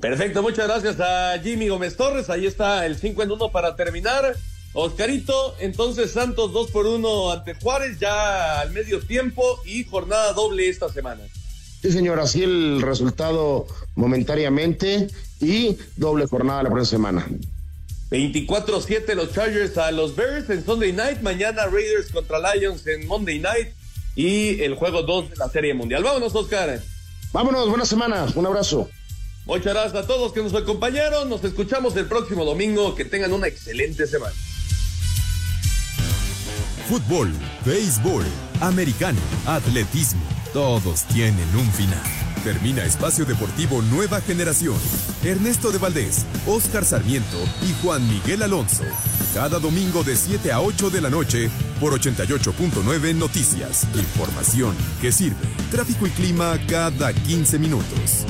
[0.00, 2.30] Perfecto, muchas gracias a Jimmy Gómez Torres.
[2.30, 4.36] Ahí está el 5 en 1 para terminar.
[4.74, 10.68] Oscarito, entonces Santos 2 por 1 ante Juárez ya al medio tiempo y jornada doble
[10.68, 11.22] esta semana.
[11.80, 15.08] Sí, señor, así el resultado momentáneamente
[15.40, 17.26] y doble jornada la próxima semana.
[18.10, 23.38] 24-7 los Chargers a los Bears en Sunday Night, mañana Raiders contra Lions en Monday
[23.38, 23.68] Night
[24.16, 26.02] y el juego 2 de la Serie Mundial.
[26.02, 26.80] Vámonos, Oscar.
[27.32, 28.88] Vámonos, buena semana, un abrazo.
[29.48, 33.46] Muchas gracias a todos que nos acompañaron, nos escuchamos el próximo domingo, que tengan una
[33.46, 34.34] excelente semana.
[36.86, 37.32] Fútbol,
[37.64, 38.26] béisbol,
[38.60, 40.20] americano, atletismo,
[40.52, 42.02] todos tienen un final.
[42.44, 44.76] Termina Espacio Deportivo Nueva Generación.
[45.24, 48.84] Ernesto de Valdés, Oscar Sarmiento y Juan Miguel Alonso.
[49.32, 51.48] Cada domingo de 7 a 8 de la noche
[51.80, 53.86] por 88.9 Noticias.
[53.94, 55.36] Información que sirve.
[55.70, 58.26] Tráfico y clima cada 15 minutos.